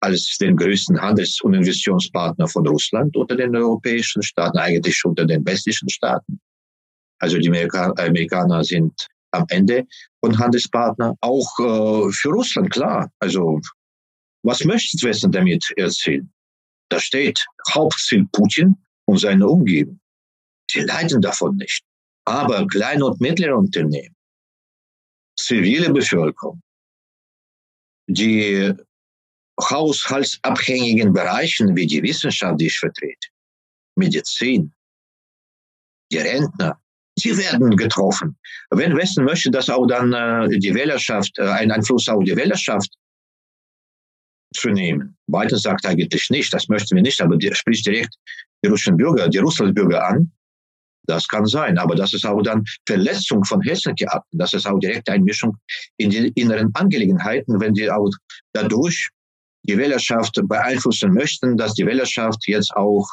als 0.00 0.36
den 0.38 0.56
größten 0.56 1.00
Handels- 1.00 1.40
und 1.40 1.54
Investitionspartner 1.54 2.46
von 2.48 2.66
Russland 2.66 3.16
unter 3.16 3.36
den 3.36 3.56
europäischen 3.56 4.22
Staaten, 4.22 4.58
eigentlich 4.58 5.04
unter 5.04 5.24
den 5.24 5.44
westlichen 5.44 5.88
Staaten. 5.88 6.40
Also 7.18 7.38
die 7.38 7.48
Amerika 7.48 7.92
Amerikaner 7.96 8.62
sind 8.62 9.08
am 9.36 9.46
Ende 9.48 9.86
von 10.20 10.38
Handelspartner, 10.38 11.16
auch 11.20 11.48
äh, 11.58 12.12
für 12.12 12.30
Russland, 12.30 12.70
klar. 12.70 13.10
Also 13.20 13.60
was 14.42 14.64
möchte 14.64 15.06
Westen 15.06 15.32
damit 15.32 15.72
erzielen? 15.76 16.32
Da 16.88 17.00
steht 17.00 17.44
Hauptziel 17.72 18.26
Putin 18.32 18.76
und 19.06 19.18
seine 19.18 19.46
Umgebung. 19.46 20.00
Die 20.70 20.80
leiden 20.80 21.20
davon 21.20 21.56
nicht. 21.56 21.84
Aber 22.24 22.66
kleine 22.66 23.04
und 23.06 23.20
mittlere 23.20 23.56
Unternehmen, 23.56 24.14
zivile 25.38 25.92
Bevölkerung, 25.92 26.60
die 28.08 28.72
haushaltsabhängigen 29.60 31.12
Bereichen 31.12 31.74
wie 31.76 31.86
die 31.86 32.02
Wissenschaft, 32.02 32.60
die 32.60 32.66
ich 32.66 32.78
vertrete, 32.78 33.28
Medizin, 33.96 34.72
die 36.10 36.18
Rentner, 36.18 36.80
sie 37.18 37.36
werden 37.36 37.76
getroffen. 37.76 38.36
Wenn 38.70 38.96
Westen 38.96 39.24
möchte, 39.24 39.50
dass 39.50 39.70
auch 39.70 39.86
dann 39.86 40.12
äh, 40.12 40.58
die 40.58 40.74
Wählerschaft, 40.74 41.38
äh, 41.38 41.42
einen 41.42 41.72
Einfluss 41.72 42.08
auf 42.08 42.22
die 42.24 42.36
Wählerschaft 42.36 42.90
zu 44.54 44.70
nehmen. 44.70 45.16
Biden 45.26 45.58
sagt 45.58 45.86
eigentlich 45.86 46.30
nicht, 46.30 46.52
das 46.52 46.68
möchten 46.68 46.94
wir 46.94 47.02
nicht, 47.02 47.20
aber 47.20 47.36
der 47.36 47.54
spricht 47.54 47.86
direkt 47.86 48.14
die 48.64 48.68
russischen 48.68 48.96
Bürger, 48.96 49.28
die 49.28 49.38
Russlandbürger 49.38 50.06
an. 50.06 50.30
Das 51.08 51.28
kann 51.28 51.46
sein, 51.46 51.78
aber 51.78 51.94
das 51.94 52.12
ist 52.14 52.26
auch 52.26 52.42
dann 52.42 52.64
Verletzung 52.86 53.44
von 53.44 53.60
Helsinki-Akten. 53.62 54.38
Das 54.38 54.52
ist 54.54 54.66
auch 54.66 54.78
direkte 54.80 55.12
Einmischung 55.12 55.56
in 55.98 56.10
die 56.10 56.28
inneren 56.34 56.70
Angelegenheiten, 56.74 57.60
wenn 57.60 57.74
die 57.74 57.90
auch 57.90 58.10
dadurch 58.52 59.08
die 59.62 59.78
Wählerschaft 59.78 60.40
beeinflussen 60.48 61.12
möchten, 61.12 61.56
dass 61.56 61.74
die 61.74 61.86
Wählerschaft 61.86 62.46
jetzt 62.46 62.74
auch 62.74 63.08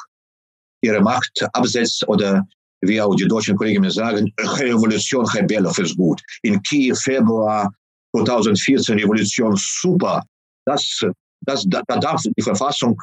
ihre 0.82 1.02
Macht 1.02 1.32
absetzt 1.54 2.08
oder 2.08 2.48
wie 2.88 3.02
auch 3.02 3.16
die 3.16 3.28
deutschen 3.28 3.56
Kollegen 3.58 3.82
mir 3.82 3.92
sagen, 3.92 4.32
Revolution 4.40 5.30
Herr 5.32 5.44
Belov 5.44 5.78
ist 5.80 5.96
gut. 5.98 6.22
In 6.42 6.62
Kiew 6.64 6.96
Februar 6.96 7.74
2014 8.16 9.00
Revolution 9.00 9.56
super. 9.58 10.24
Das, 10.66 11.02
das, 11.42 11.66
da, 11.68 11.82
da 11.88 11.98
darf 11.98 12.22
die 12.22 12.42
Verfassung 12.42 13.02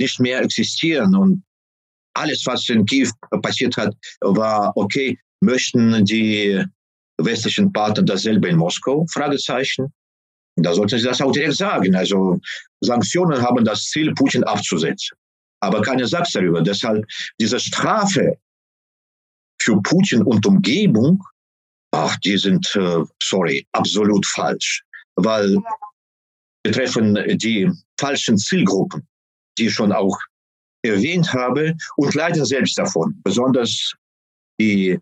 nicht 0.00 0.18
mehr 0.20 0.42
existieren 0.42 1.14
und 1.14 1.42
alles, 2.14 2.44
was 2.46 2.68
in 2.68 2.84
Kiew 2.84 3.10
passiert 3.42 3.76
hat, 3.76 3.94
war 4.20 4.72
okay. 4.76 5.18
Möchten 5.40 6.04
die 6.04 6.62
westlichen 7.18 7.72
Partner 7.72 8.02
dasselbe 8.02 8.48
in 8.48 8.56
Moskau? 8.56 9.06
Fragezeichen. 9.10 9.92
Da 10.56 10.74
sollten 10.74 10.98
sie 10.98 11.06
das 11.06 11.20
auch 11.20 11.32
direkt 11.32 11.56
sagen. 11.56 11.94
Also 11.94 12.38
Sanktionen 12.80 13.40
haben 13.40 13.64
das 13.64 13.88
Ziel, 13.88 14.12
Putin 14.14 14.44
abzusetzen. 14.44 15.16
Aber 15.62 15.80
keiner 15.82 16.06
sagt 16.06 16.34
darüber. 16.34 16.60
Deshalb 16.60 17.06
diese 17.40 17.60
Strafe 17.60 18.36
für 19.60 19.80
Putin 19.82 20.22
und 20.22 20.44
Umgebung, 20.44 21.22
ach, 21.92 22.16
die 22.20 22.36
sind, 22.36 22.74
äh, 22.74 23.04
sorry, 23.22 23.66
absolut 23.72 24.26
falsch. 24.26 24.82
Weil 25.16 25.56
betreffen 26.64 27.14
die 27.38 27.70
falschen 27.98 28.38
Zielgruppen, 28.38 29.06
die 29.58 29.66
ich 29.66 29.74
schon 29.74 29.92
auch 29.92 30.18
erwähnt 30.84 31.32
habe, 31.32 31.76
und 31.96 32.14
leiden 32.14 32.44
selbst 32.44 32.76
davon. 32.76 33.20
Besonders 33.22 33.92
die 34.60 34.98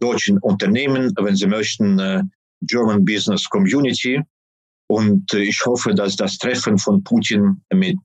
deutschen 0.00 0.38
Unternehmen, 0.38 1.12
wenn 1.20 1.36
sie 1.36 1.46
möchten, 1.46 1.98
äh, 1.98 2.22
German 2.62 3.04
Business 3.04 3.44
Community, 3.48 4.22
und 4.88 5.32
äh, 5.34 5.40
ich 5.40 5.64
hoffe, 5.66 5.94
dass 5.94 6.16
das 6.16 6.38
Treffen 6.38 6.78
von 6.78 7.02
Putin 7.04 7.62
mit 7.72 7.96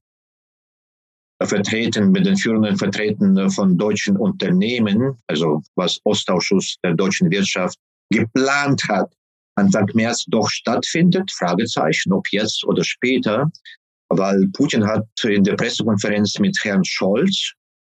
Vertreten, 1.43 2.11
mit 2.11 2.25
den 2.25 2.37
führenden 2.37 2.77
Vertretern 2.77 3.49
von 3.51 3.77
deutschen 3.77 4.17
Unternehmen, 4.17 5.15
also 5.27 5.61
was 5.75 5.99
Ostausschuss 6.03 6.77
der 6.83 6.95
deutschen 6.95 7.29
Wirtschaft 7.29 7.77
geplant 8.09 8.81
hat, 8.89 9.11
Anfang 9.55 9.87
März 9.93 10.25
doch 10.27 10.49
stattfindet, 10.49 11.31
Fragezeichen, 11.31 12.13
ob 12.13 12.27
jetzt 12.31 12.63
oder 12.65 12.83
später, 12.83 13.51
weil 14.09 14.47
Putin 14.53 14.85
hat 14.85 15.05
in 15.23 15.43
der 15.43 15.55
Pressekonferenz 15.55 16.39
mit 16.39 16.57
Herrn 16.63 16.83
Scholz 16.85 17.53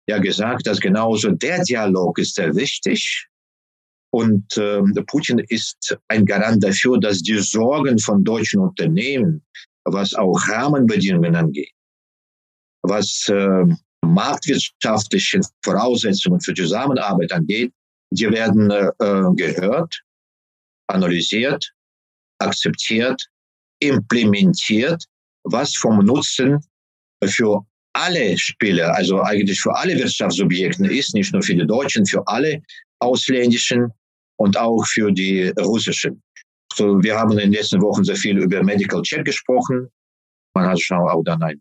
ja 0.08 0.18
gesagt, 0.18 0.66
dass 0.66 0.80
genauso 0.80 1.30
der 1.30 1.62
Dialog 1.64 2.18
ist 2.18 2.34
sehr 2.36 2.54
wichtig, 2.54 3.28
und 4.10 4.56
äh, 4.56 4.80
Putin 5.06 5.38
ist 5.48 5.96
ein 6.08 6.24
Garant 6.24 6.64
dafür, 6.64 6.98
dass 6.98 7.22
die 7.22 7.38
Sorgen 7.38 7.98
von 7.98 8.24
deutschen 8.24 8.60
Unternehmen, 8.60 9.44
was 9.84 10.14
auch 10.14 10.36
Rahmenbedingungen 10.48 11.34
angeht, 11.36 11.70
was 12.82 13.26
äh, 13.28 13.64
marktwirtschaftliche 14.02 15.40
Voraussetzungen 15.64 16.40
für 16.40 16.54
Zusammenarbeit 16.54 17.32
angeht, 17.32 17.72
die 18.10 18.30
werden 18.30 18.70
äh, 18.70 19.34
gehört, 19.34 20.00
analysiert, 20.88 21.70
akzeptiert, 22.38 23.22
implementiert, 23.80 25.04
was 25.44 25.74
vom 25.74 26.04
Nutzen 26.04 26.58
für 27.24 27.64
alle 27.94 28.38
Spieler, 28.38 28.94
also 28.94 29.22
eigentlich 29.22 29.60
für 29.60 29.74
alle 29.74 29.96
Wirtschaftsobjekte 29.98 30.86
ist, 30.86 31.14
nicht 31.14 31.32
nur 31.32 31.42
für 31.42 31.54
die 31.54 31.66
Deutschen, 31.66 32.06
für 32.06 32.26
alle 32.26 32.62
ausländischen 33.00 33.92
und 34.36 34.56
auch 34.56 34.84
für 34.86 35.10
die 35.10 35.48
russischen. 35.58 36.22
So, 36.74 37.02
wir 37.02 37.16
haben 37.16 37.32
in 37.32 37.38
den 37.38 37.52
letzten 37.52 37.82
Wochen 37.82 38.04
sehr 38.04 38.16
viel 38.16 38.38
über 38.38 38.62
Medical 38.62 39.02
Check 39.02 39.24
gesprochen. 39.24 39.88
Man 40.54 40.66
hat 40.66 40.80
schon 40.80 40.98
auch 40.98 41.22
dann 41.24 41.42
ein 41.42 41.60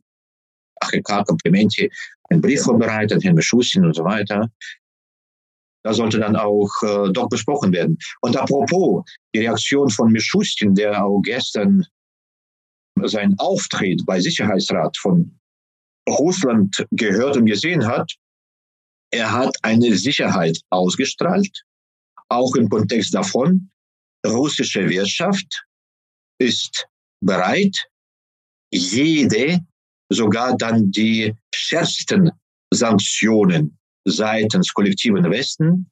AHK-Komplimente, 0.82 1.90
einen 2.30 2.42
Brief 2.42 2.62
vorbereitet, 2.62 3.24
Herrn 3.24 3.36
Beschusin 3.36 3.86
und 3.86 3.96
so 3.96 4.04
weiter. 4.04 4.50
Da 5.84 5.94
sollte 5.94 6.20
dann 6.20 6.36
auch 6.36 6.70
äh, 6.82 7.12
doch 7.14 7.30
besprochen 7.30 7.72
werden. 7.72 7.98
Und 8.22 8.36
apropos 8.36 9.04
die 9.34 9.40
Reaktion 9.40 9.90
von 9.90 10.12
Mischustin, 10.12 10.76
der 10.76 11.06
auch 11.06 11.22
gestern 11.22 11.86
seinen 13.04 13.38
Auftritt 13.40 14.06
bei 14.06 14.20
Sicherheitsrat 14.20 14.98
von 14.98 15.40
Russland 16.10 16.86
gehört 16.92 17.38
und 17.38 17.46
gesehen 17.46 17.86
hat, 17.86 18.12
er 19.12 19.32
hat 19.32 19.56
eine 19.62 19.96
Sicherheit 19.96 20.60
ausgestrahlt, 20.70 21.64
auch 22.30 22.56
im 22.56 22.70
Kontext 22.70 23.14
davon, 23.14 23.70
russische 24.26 24.90
Wirtschaft 24.90 25.66
ist 26.40 26.88
bereit, 27.22 27.88
jede, 28.72 29.62
sogar 30.10 30.56
dann 30.58 30.92
die 30.92 31.36
schärfsten 31.54 32.32
Sanktionen 32.74 33.78
seitens 34.06 34.74
kollektiven 34.74 35.30
Westen 35.30 35.90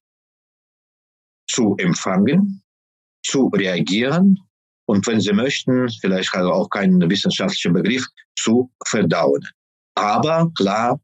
zu 1.49 1.75
empfangen, 1.77 2.63
zu 3.23 3.47
reagieren 3.47 4.39
und 4.87 5.05
wenn 5.07 5.19
Sie 5.19 5.33
möchten, 5.33 5.89
vielleicht 5.89 6.33
auch 6.35 6.69
keinen 6.69 7.09
wissenschaftlichen 7.09 7.73
Begriff, 7.73 8.05
zu 8.37 8.71
verdauen. 8.85 9.41
Aber 9.95 10.51
klar 10.55 10.99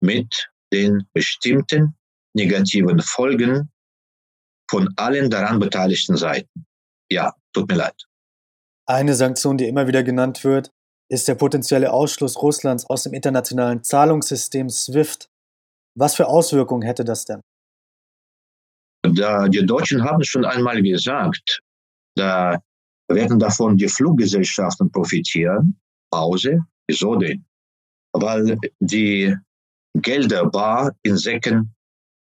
mit 0.00 0.48
den 0.72 1.06
bestimmten 1.12 1.94
negativen 2.34 3.00
Folgen 3.00 3.70
von 4.68 4.88
allen 4.96 5.30
daran 5.30 5.58
beteiligten 5.58 6.16
Seiten. 6.16 6.66
Ja, 7.10 7.34
tut 7.52 7.68
mir 7.68 7.76
leid. 7.76 8.06
Eine 8.86 9.14
Sanktion, 9.14 9.58
die 9.58 9.68
immer 9.68 9.86
wieder 9.86 10.02
genannt 10.02 10.42
wird, 10.44 10.72
ist 11.12 11.28
der 11.28 11.34
potenzielle 11.34 11.92
Ausschluss 11.92 12.40
Russlands 12.40 12.86
aus 12.86 13.02
dem 13.04 13.12
internationalen 13.12 13.82
Zahlungssystem 13.82 14.68
SWIFT. 14.68 15.28
Was 15.94 16.14
für 16.16 16.26
Auswirkungen 16.26 16.82
hätte 16.82 17.04
das 17.04 17.24
denn? 17.24 17.40
Da, 19.02 19.48
die 19.48 19.64
Deutschen 19.66 20.02
haben 20.04 20.22
schon 20.24 20.44
einmal 20.44 20.80
gesagt, 20.82 21.60
da 22.16 22.58
werden 23.08 23.38
davon 23.38 23.76
die 23.76 23.88
Fluggesellschaften 23.88 24.90
profitieren. 24.90 25.78
Pause. 26.10 26.60
Wieso 26.86 27.16
denn? 27.16 27.44
weil 28.12 28.58
die 28.80 29.34
Gelder 29.94 30.46
bar 30.46 30.94
in 31.02 31.16
Säcken 31.16 31.74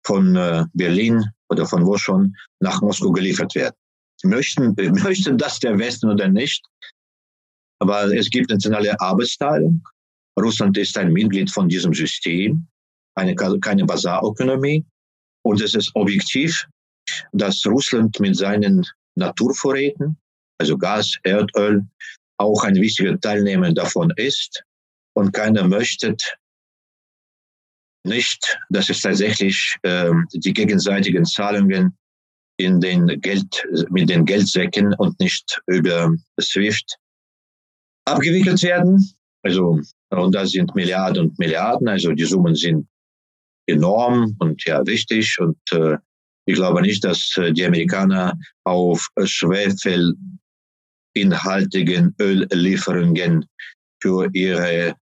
von 0.04 0.36
äh, 0.36 0.64
Berlin 0.74 1.24
oder 1.48 1.66
von 1.66 1.86
wo 1.86 1.96
schon 1.96 2.36
nach 2.60 2.80
Moskau 2.82 3.10
geliefert 3.10 3.54
werden. 3.54 3.74
Möchten, 4.24 4.74
möchten 5.02 5.38
das 5.38 5.60
der 5.60 5.78
Westen 5.78 6.10
oder 6.10 6.28
nicht? 6.28 6.64
Aber 7.80 8.12
es 8.14 8.28
gibt 8.30 8.50
nationale 8.50 8.98
Arbeitsteilung. 9.00 9.82
Russland 10.38 10.76
ist 10.78 10.96
ein 10.96 11.12
Mitglied 11.12 11.50
von 11.50 11.68
diesem 11.68 11.94
System, 11.94 12.66
eine, 13.14 13.34
keine 13.34 13.84
Basarökonomie. 13.84 14.84
Und 15.44 15.60
es 15.60 15.74
ist 15.74 15.90
objektiv, 15.94 16.66
dass 17.32 17.64
Russland 17.66 18.18
mit 18.20 18.36
seinen 18.36 18.84
Naturvorräten, 19.16 20.16
also 20.58 20.76
Gas, 20.76 21.16
Erdöl, 21.22 21.84
auch 22.38 22.62
ein 22.64 22.76
wichtiger 22.76 23.18
Teilnehmer 23.20 23.72
davon 23.72 24.12
ist. 24.16 24.62
Und 25.14 25.32
keiner 25.32 25.66
möchte 25.66 26.16
nicht, 28.04 28.58
dass 28.70 28.88
es 28.88 29.00
tatsächlich 29.00 29.76
äh, 29.82 30.10
die 30.32 30.52
gegenseitigen 30.52 31.24
Zahlungen 31.24 31.96
in 32.58 32.80
den 32.80 33.06
Geld, 33.20 33.64
mit 33.90 34.08
den 34.08 34.24
Geldsäcken 34.24 34.94
und 34.94 35.18
nicht 35.20 35.60
über 35.66 36.14
SWIFT 36.40 36.96
abgewickelt 38.12 38.62
werden. 38.62 39.04
Also, 39.42 39.80
und 40.10 40.34
da 40.34 40.46
sind 40.46 40.74
Milliarden 40.74 41.28
und 41.28 41.38
Milliarden, 41.38 41.86
also 41.88 42.12
die 42.12 42.24
Summen 42.24 42.54
sind 42.54 42.88
enorm 43.66 44.34
und 44.38 44.64
ja 44.64 44.86
wichtig 44.86 45.38
und 45.38 45.58
äh, 45.72 45.98
ich 46.46 46.54
glaube 46.54 46.80
nicht, 46.80 47.04
dass 47.04 47.36
äh, 47.36 47.52
die 47.52 47.66
Amerikaner 47.66 48.32
auf 48.64 49.06
schwefelinhaltigen 49.22 52.14
Öllieferungen 52.18 53.44
für 54.02 54.30
ihre 54.32 54.94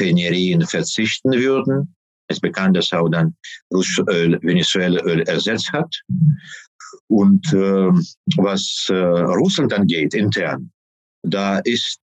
Refinerien 0.00 0.62
verzichten 0.62 1.32
würden. 1.32 1.94
Es 2.28 2.36
ist 2.36 2.40
bekannt, 2.40 2.76
dass 2.76 2.92
auch 2.92 3.08
dann 3.08 3.36
Russöl 3.72 4.38
Venezuela-Öl 4.42 5.22
ersetzt 5.22 5.72
hat. 5.72 5.92
Und 7.08 7.52
äh, 7.52 7.90
was 8.36 8.86
äh, 8.88 8.94
Russland 8.94 9.72
angeht, 9.74 10.14
intern, 10.14 10.70
da 11.22 11.58
ist 11.58 11.98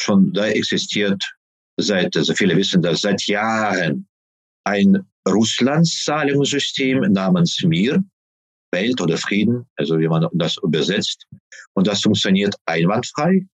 schon, 0.00 0.32
da 0.32 0.46
existiert 0.46 1.22
seit, 1.76 2.16
also 2.16 2.34
viele 2.34 2.56
wissen 2.56 2.82
das, 2.82 3.00
seit 3.00 3.26
Jahren 3.26 4.06
ein 4.64 5.06
Russlands 5.28 6.04
Zahlungssystem 6.04 7.00
namens 7.12 7.62
Mir, 7.62 8.02
Welt 8.72 9.00
oder 9.00 9.16
Frieden, 9.16 9.66
also 9.76 9.98
wie 9.98 10.08
man 10.08 10.26
das 10.32 10.56
übersetzt. 10.62 11.26
Und 11.74 11.86
das 11.86 12.02
funktioniert 12.02 12.54
einwandfrei. 12.66 13.46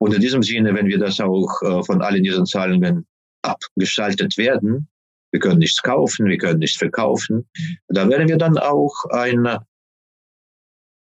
Und 0.00 0.14
in 0.14 0.20
diesem 0.20 0.42
Sinne, 0.42 0.74
wenn 0.74 0.86
wir 0.86 0.98
das 0.98 1.18
auch 1.20 1.62
äh, 1.62 1.82
von 1.82 2.02
allen 2.02 2.22
diesen 2.22 2.46
Zahlungen 2.46 3.06
abgeschaltet 3.42 4.36
werden, 4.36 4.88
wir 5.32 5.40
können 5.40 5.58
nichts 5.58 5.82
kaufen, 5.82 6.26
wir 6.26 6.38
können 6.38 6.60
nichts 6.60 6.78
verkaufen, 6.78 7.48
da 7.88 8.08
werden 8.08 8.28
wir 8.28 8.38
dann 8.38 8.56
auch 8.58 8.94
eine, 9.10 9.66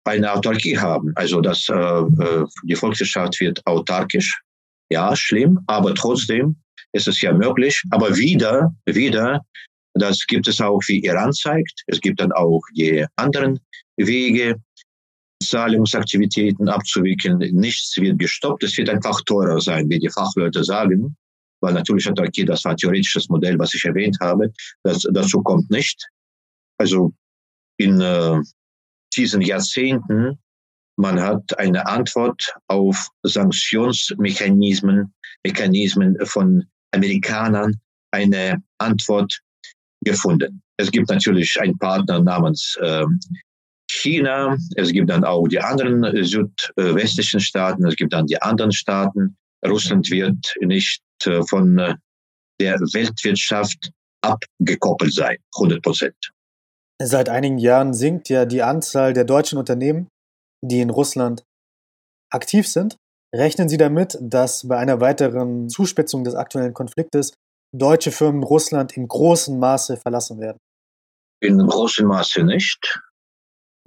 eine 0.05 0.33
Autarkie 0.33 0.77
haben. 0.77 1.11
Also 1.15 1.41
dass 1.41 1.67
äh, 1.69 1.73
äh, 1.73 2.45
die 2.63 2.75
Volkswirtschaft 2.75 3.39
wird 3.39 3.65
autarkisch. 3.65 4.41
Ja, 4.89 5.15
schlimm, 5.15 5.59
aber 5.67 5.93
trotzdem 5.95 6.55
ist 6.93 7.07
es 7.07 7.21
ja 7.21 7.33
möglich. 7.33 7.81
Aber 7.91 8.15
wieder, 8.15 8.73
wieder, 8.85 9.41
das 9.93 10.25
gibt 10.27 10.47
es 10.47 10.61
auch, 10.61 10.81
wie 10.87 11.03
Iran 11.03 11.33
zeigt. 11.33 11.83
Es 11.87 11.99
gibt 12.01 12.19
dann 12.19 12.31
auch 12.31 12.61
die 12.75 13.05
anderen 13.15 13.59
Wege, 13.97 14.55
Zahlungsaktivitäten 15.43 16.69
abzuwickeln. 16.69 17.37
Nichts 17.37 17.95
wird 17.97 18.19
gestoppt. 18.19 18.63
Es 18.63 18.77
wird 18.77 18.89
einfach 18.89 19.21
teurer 19.25 19.59
sein, 19.59 19.89
wie 19.89 19.99
die 19.99 20.09
Fachleute 20.09 20.63
sagen. 20.63 21.15
Weil 21.61 21.73
natürlich 21.73 22.05
hat 22.05 22.19
okay, 22.19 22.43
das 22.43 22.63
war 22.65 22.75
theoretisches 22.75 23.29
Modell, 23.29 23.57
was 23.59 23.73
ich 23.73 23.85
erwähnt 23.85 24.17
habe. 24.21 24.51
Das, 24.83 25.05
dazu 25.11 25.41
kommt 25.41 25.69
nicht. 25.69 26.07
Also 26.77 27.13
in 27.77 28.01
äh, 28.01 28.39
diesen 29.15 29.41
Jahrzehnten, 29.41 30.37
man 30.97 31.21
hat 31.21 31.57
eine 31.59 31.85
Antwort 31.87 32.53
auf 32.67 33.09
Sanktionsmechanismen, 33.23 35.13
Mechanismen 35.43 36.17
von 36.25 36.65
Amerikanern 36.91 37.79
eine 38.11 38.61
Antwort 38.77 39.41
gefunden. 40.01 40.61
Es 40.77 40.91
gibt 40.91 41.09
natürlich 41.09 41.59
einen 41.59 41.77
Partner 41.77 42.21
namens 42.21 42.77
äh, 42.81 43.05
China, 43.89 44.57
es 44.75 44.91
gibt 44.91 45.09
dann 45.09 45.23
auch 45.23 45.47
die 45.47 45.59
anderen 45.59 46.23
südwestlichen 46.23 47.39
Staaten, 47.39 47.85
es 47.85 47.95
gibt 47.95 48.13
dann 48.13 48.25
die 48.25 48.41
anderen 48.41 48.71
Staaten. 48.71 49.37
Russland 49.65 50.09
wird 50.09 50.53
nicht 50.61 51.01
äh, 51.25 51.41
von 51.43 51.77
äh, 51.77 51.95
der 52.59 52.79
Weltwirtschaft 52.79 53.91
abgekoppelt 54.21 55.13
sein, 55.13 55.37
100 55.55 55.81
Prozent. 55.81 56.31
Seit 57.01 57.29
einigen 57.29 57.57
Jahren 57.57 57.93
sinkt 57.93 58.29
ja 58.29 58.45
die 58.45 58.63
Anzahl 58.63 59.13
der 59.13 59.25
deutschen 59.25 59.57
Unternehmen, 59.57 60.07
die 60.67 60.81
in 60.81 60.89
Russland 60.89 61.43
aktiv 62.31 62.67
sind. 62.67 62.97
Rechnen 63.33 63.69
Sie 63.69 63.77
damit, 63.77 64.17
dass 64.21 64.67
bei 64.67 64.77
einer 64.77 65.01
weiteren 65.01 65.69
Zuspitzung 65.69 66.23
des 66.23 66.35
aktuellen 66.35 66.73
Konfliktes 66.73 67.33
deutsche 67.73 68.11
Firmen 68.11 68.43
Russland 68.43 68.95
in 68.95 69.07
großem 69.07 69.59
Maße 69.59 69.97
verlassen 69.97 70.39
werden? 70.39 70.57
In 71.41 71.57
großem 71.57 72.07
Maße 72.07 72.43
nicht. 72.43 73.01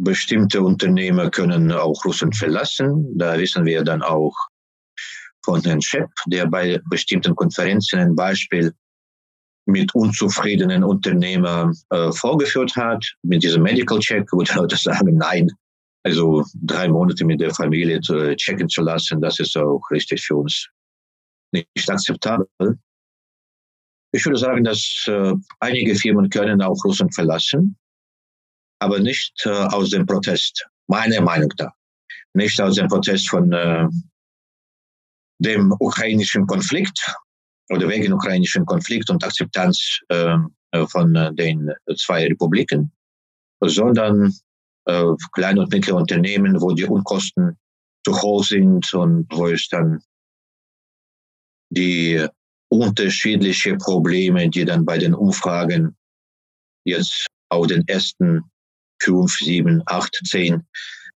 Bestimmte 0.00 0.62
Unternehmer 0.62 1.30
können 1.30 1.72
auch 1.72 2.04
Russland 2.04 2.36
verlassen. 2.36 3.16
Da 3.16 3.38
wissen 3.38 3.64
wir 3.64 3.82
dann 3.82 4.02
auch 4.02 4.34
von 5.44 5.62
Herrn 5.62 5.80
Schepp, 5.80 6.10
der 6.26 6.46
bei 6.46 6.80
bestimmten 6.90 7.34
Konferenzen 7.34 7.98
ein 7.98 8.14
Beispiel 8.14 8.72
mit 9.66 9.94
unzufriedenen 9.94 10.84
Unternehmern 10.84 11.74
äh, 11.90 12.12
vorgeführt 12.12 12.76
hat, 12.76 13.04
mit 13.22 13.42
diesem 13.42 13.62
Medical 13.62 13.98
Check, 13.98 14.26
wo 14.32 14.42
die 14.42 14.52
Leute 14.52 14.76
sagen, 14.80 15.16
nein, 15.16 15.48
also 16.04 16.44
drei 16.54 16.88
Monate 16.88 17.24
mit 17.24 17.40
der 17.40 17.54
Familie 17.54 18.00
zu, 18.00 18.16
äh, 18.16 18.36
checken 18.36 18.68
zu 18.68 18.82
lassen, 18.82 19.20
das 19.20 19.40
ist 19.40 19.56
auch 19.56 19.82
richtig 19.90 20.24
für 20.24 20.36
uns 20.36 20.68
nicht 21.52 21.90
akzeptabel. 21.90 22.48
Ich 24.12 24.24
würde 24.24 24.38
sagen, 24.38 24.64
dass 24.64 25.04
äh, 25.06 25.34
einige 25.60 25.94
Firmen 25.94 26.30
können 26.30 26.62
auch 26.62 26.82
Russland 26.84 27.14
verlassen, 27.14 27.76
aber 28.80 29.00
nicht 29.00 29.34
äh, 29.44 29.50
aus 29.50 29.90
dem 29.90 30.06
Protest, 30.06 30.66
meiner 30.86 31.20
Meinung 31.20 31.52
nach. 31.58 31.72
Nicht 32.34 32.60
aus 32.60 32.76
dem 32.76 32.88
Protest 32.88 33.28
von 33.28 33.52
äh, 33.52 33.86
dem 35.40 35.74
ukrainischen 35.78 36.46
Konflikt 36.46 37.00
oder 37.70 37.88
wegen 37.88 38.12
ukrainischen 38.12 38.64
Konflikt 38.66 39.10
und 39.10 39.22
Akzeptanz 39.24 40.00
ähm, 40.10 40.54
äh, 40.72 40.86
von 40.86 41.14
äh, 41.14 41.34
den 41.34 41.70
zwei 41.96 42.26
Republiken, 42.26 42.92
sondern 43.62 44.32
äh, 44.88 45.04
kleine 45.32 45.60
und 45.60 45.72
mittlere 45.72 45.96
Unternehmen, 45.96 46.60
wo 46.60 46.72
die 46.72 46.84
Unkosten 46.84 47.56
zu 48.04 48.20
hoch 48.20 48.44
sind 48.44 48.92
und 48.94 49.26
wo 49.30 49.48
es 49.48 49.68
dann 49.68 50.00
die 51.70 52.26
unterschiedliche 52.70 53.76
Probleme, 53.76 54.48
die 54.48 54.64
dann 54.64 54.84
bei 54.84 54.98
den 54.98 55.14
Umfragen 55.14 55.96
jetzt 56.84 57.26
auf 57.50 57.66
den 57.66 57.86
ersten 57.86 58.42
fünf, 59.02 59.36
sieben, 59.38 59.82
acht, 59.86 60.18
zehn 60.24 60.66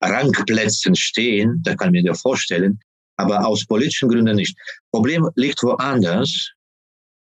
Rangplätzen 0.01 0.95
stehen, 0.95 1.61
da 1.63 1.75
kann 1.75 1.91
man 1.93 2.03
mir 2.03 2.15
vorstellen, 2.15 2.79
aber 3.17 3.45
aus 3.45 3.65
politischen 3.65 4.09
Gründen 4.09 4.35
nicht. 4.35 4.57
Problem 4.91 5.29
liegt 5.35 5.63
woanders 5.63 6.51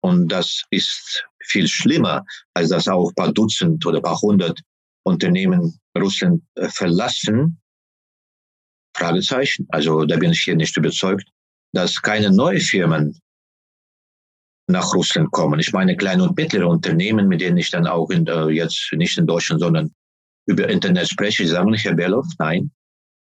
und 0.01 0.27
das 0.31 0.63
ist 0.69 1.25
viel 1.43 1.67
schlimmer, 1.67 2.23
als 2.53 2.69
dass 2.69 2.87
auch 2.87 3.09
ein 3.09 3.15
paar 3.15 3.31
Dutzend 3.31 3.85
oder 3.85 3.97
ein 3.97 4.03
paar 4.03 4.21
hundert 4.21 4.59
Unternehmen 5.03 5.79
Russland 5.97 6.41
äh, 6.55 6.69
verlassen. 6.69 7.59
Fragezeichen. 8.95 9.67
Also 9.69 10.05
da 10.05 10.17
bin 10.17 10.31
ich 10.31 10.41
hier 10.41 10.55
nicht 10.55 10.75
überzeugt, 10.75 11.29
dass 11.73 12.01
keine 12.01 12.31
neuen 12.31 12.59
Firmen 12.59 13.19
nach 14.67 14.93
Russland 14.93 15.31
kommen. 15.31 15.59
Ich 15.59 15.71
meine 15.71 15.95
kleine 15.95 16.23
und 16.23 16.37
mittlere 16.37 16.67
Unternehmen, 16.67 17.27
mit 17.27 17.41
denen 17.41 17.57
ich 17.57 17.71
dann 17.71 17.87
auch 17.87 18.09
in, 18.09 18.27
äh, 18.27 18.47
jetzt 18.47 18.91
nicht 18.93 19.17
in 19.17 19.27
Deutschland, 19.27 19.61
sondern 19.61 19.91
über 20.47 20.67
Internet 20.69 21.09
spreche, 21.09 21.43
die 21.43 21.49
sagen 21.49 21.71
nicht, 21.71 21.85
Herr 21.85 21.93
Berloff, 21.93 22.25
nein. 22.39 22.71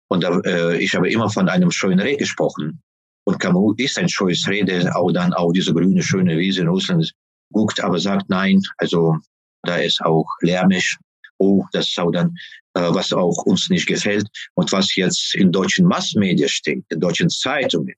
Und 0.08 0.24
äh, 0.24 0.76
ich 0.78 0.94
habe 0.94 1.10
immer 1.10 1.30
von 1.30 1.48
einem 1.48 1.70
schönen 1.70 2.00
Reh 2.00 2.16
gesprochen. 2.16 2.82
Und 3.24 3.38
Camus 3.38 3.76
ist 3.78 3.98
ein 3.98 4.08
schönes 4.08 4.46
Reh, 4.48 4.64
der 4.64 4.96
auch 4.96 5.12
dann 5.12 5.32
auf 5.32 5.52
diese 5.52 5.72
grüne, 5.72 6.02
schöne 6.02 6.36
Wiese 6.36 6.62
in 6.62 6.68
Russland 6.68 7.12
guckt, 7.52 7.80
aber 7.80 7.98
sagt, 7.98 8.28
nein, 8.28 8.60
also 8.78 9.16
da 9.62 9.76
ist 9.76 10.00
auch 10.02 10.26
lärmisch. 10.40 10.98
Oh, 11.40 11.64
das 11.72 11.94
dann, 12.12 12.36
äh, 12.74 12.92
was 12.94 13.12
auch 13.12 13.44
uns 13.46 13.70
nicht 13.70 13.86
gefällt. 13.86 14.28
Und 14.54 14.70
was 14.72 14.94
jetzt 14.94 15.34
in 15.34 15.50
deutschen 15.50 15.86
Massmedien 15.86 16.48
steht, 16.48 16.84
in 16.90 17.00
deutschen 17.00 17.30
Zeitungen, 17.30 17.94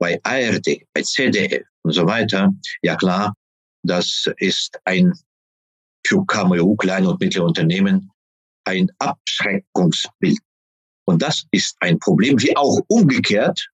bei 0.00 0.18
ARD, 0.24 0.82
bei 0.92 1.02
CDF 1.02 1.64
und 1.82 1.92
so 1.92 2.04
weiter, 2.04 2.52
ja 2.82 2.96
klar, 2.96 3.32
das 3.84 4.26
ist 4.38 4.78
ein 4.84 5.12
für 6.06 6.24
KMU, 6.26 6.74
kleine 6.76 7.10
und 7.10 7.20
mittlere 7.20 7.44
Unternehmen, 7.44 8.10
ein 8.64 8.90
Abschreckungsbild. 8.98 10.38
Und 11.06 11.22
das 11.22 11.44
ist 11.52 11.76
ein 11.80 11.98
Problem, 11.98 12.40
wie 12.40 12.56
auch 12.56 12.80
umgekehrt 12.88 13.68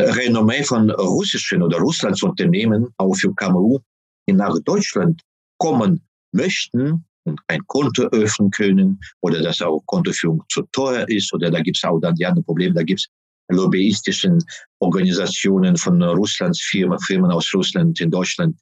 Renommee 0.00 0.64
von 0.64 0.90
russischen 0.90 1.62
oder 1.62 1.78
Russlands 1.78 2.22
Unternehmen 2.22 2.92
auch 2.96 3.14
für 3.14 3.34
KMU 3.34 3.78
nach 4.26 4.58
Deutschland 4.64 5.22
kommen 5.58 6.04
möchten 6.32 7.04
ein 7.24 7.66
Konto 7.66 8.02
öffnen 8.08 8.50
können 8.50 9.00
oder 9.20 9.42
dass 9.42 9.62
auch 9.62 9.80
Kontoführung 9.86 10.42
zu 10.50 10.62
teuer 10.72 11.08
ist 11.08 11.32
oder 11.32 11.50
da 11.50 11.60
gibt 11.60 11.76
es 11.76 11.84
auch 11.84 11.98
dann 12.00 12.14
die 12.14 12.26
anderen 12.26 12.44
Probleme, 12.44 12.74
da 12.74 12.82
gibt 12.82 13.00
es 13.00 13.08
lobbyistischen 13.48 14.38
Organisationen 14.80 15.76
von 15.76 16.02
Russlands 16.02 16.60
Firmen, 16.62 16.98
Firmen 17.00 17.30
aus 17.30 17.52
Russland 17.54 18.00
in 18.00 18.10
Deutschland 18.10 18.58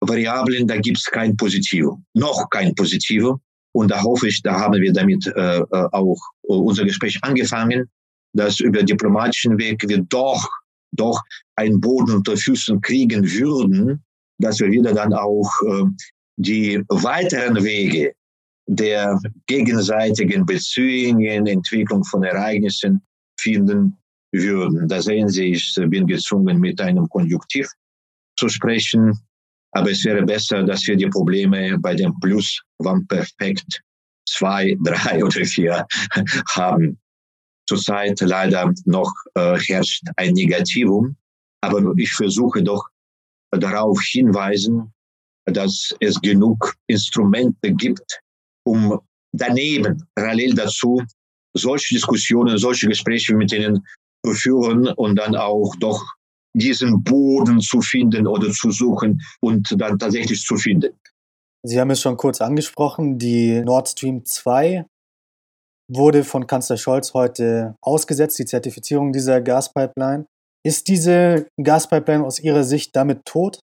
Variablen, 0.00 0.66
da 0.66 0.76
gibt 0.76 0.98
es 0.98 1.04
kein 1.04 1.36
Positivo, 1.36 2.00
noch 2.14 2.48
kein 2.50 2.74
Positivo. 2.74 3.40
Und 3.72 3.90
da 3.90 4.02
hoffe 4.02 4.28
ich, 4.28 4.40
da 4.42 4.58
haben 4.58 4.80
wir 4.80 4.92
damit 4.92 5.26
äh, 5.26 5.58
äh 5.58 5.88
auch 5.92 6.20
unser 6.42 6.84
Gespräch 6.84 7.18
angefangen, 7.22 7.90
dass 8.32 8.60
über 8.60 8.82
diplomatischen 8.82 9.58
Weg 9.58 9.86
wir 9.86 10.02
doch 10.08 10.48
doch 10.92 11.20
einen 11.56 11.80
Boden 11.80 12.16
unter 12.16 12.36
Füßen 12.36 12.80
kriegen 12.80 13.24
würden, 13.24 14.02
dass 14.38 14.60
wir 14.60 14.70
wieder 14.70 14.92
dann 14.92 15.12
auch 15.12 15.50
äh, 15.66 15.84
die 16.36 16.82
weiteren 16.88 17.62
Wege 17.62 18.12
der 18.68 19.18
gegenseitigen 19.46 20.44
Beziehungen, 20.44 21.46
Entwicklung 21.46 22.04
von 22.04 22.24
Ereignissen 22.24 23.00
finden 23.38 23.96
würden. 24.32 24.88
Da 24.88 25.00
sehen 25.00 25.28
Sie, 25.28 25.52
ich 25.52 25.74
bin 25.88 26.06
gezwungen, 26.06 26.58
mit 26.58 26.80
einem 26.80 27.08
Konjunktiv 27.08 27.68
zu 28.38 28.48
sprechen. 28.48 29.18
Aber 29.72 29.90
es 29.90 30.04
wäre 30.04 30.22
besser, 30.22 30.62
dass 30.62 30.86
wir 30.86 30.96
die 30.96 31.08
Probleme 31.08 31.78
bei 31.78 31.94
dem 31.94 32.18
Plus 32.20 32.62
Perfekt 33.08 33.82
zwei, 34.28 34.76
drei 34.82 35.24
oder 35.24 35.44
vier 35.44 35.86
haben. 36.54 36.98
Zurzeit 37.68 38.20
leider 38.20 38.72
noch 38.84 39.12
äh, 39.34 39.58
herrscht 39.58 40.04
ein 40.16 40.34
Negativum, 40.34 41.16
aber 41.60 41.94
ich 41.96 42.12
versuche 42.12 42.62
doch 42.62 42.86
darauf 43.50 44.00
hinweisen, 44.02 44.92
dass 45.46 45.94
es 46.00 46.20
genug 46.20 46.74
Instrumente 46.86 47.72
gibt, 47.72 48.20
um 48.64 49.00
daneben, 49.32 50.06
parallel 50.14 50.54
dazu, 50.54 51.02
solche 51.54 51.94
Diskussionen, 51.94 52.58
solche 52.58 52.88
Gespräche 52.88 53.34
mit 53.34 53.52
ihnen 53.52 53.84
zu 54.24 54.32
führen 54.32 54.88
und 54.88 55.16
dann 55.16 55.36
auch 55.36 55.74
doch 55.78 56.04
diesen 56.54 57.02
Boden 57.02 57.60
zu 57.60 57.80
finden 57.80 58.26
oder 58.26 58.50
zu 58.50 58.70
suchen 58.70 59.20
und 59.40 59.74
dann 59.78 59.98
tatsächlich 59.98 60.40
zu 60.42 60.56
finden. 60.56 60.92
Sie 61.62 61.80
haben 61.80 61.90
es 61.90 62.00
schon 62.00 62.16
kurz 62.16 62.40
angesprochen, 62.40 63.18
die 63.18 63.60
Nord 63.60 63.88
Stream 63.88 64.24
2 64.24 64.84
wurde 65.88 66.24
von 66.24 66.46
Kanzler 66.46 66.76
Scholz 66.76 67.14
heute 67.14 67.76
ausgesetzt, 67.80 68.38
die 68.38 68.44
Zertifizierung 68.44 69.12
dieser 69.12 69.40
Gaspipeline. 69.40 70.26
Ist 70.64 70.88
diese 70.88 71.46
Gaspipeline 71.62 72.24
aus 72.24 72.40
Ihrer 72.40 72.64
Sicht 72.64 72.96
damit 72.96 73.24
tot? 73.24 73.60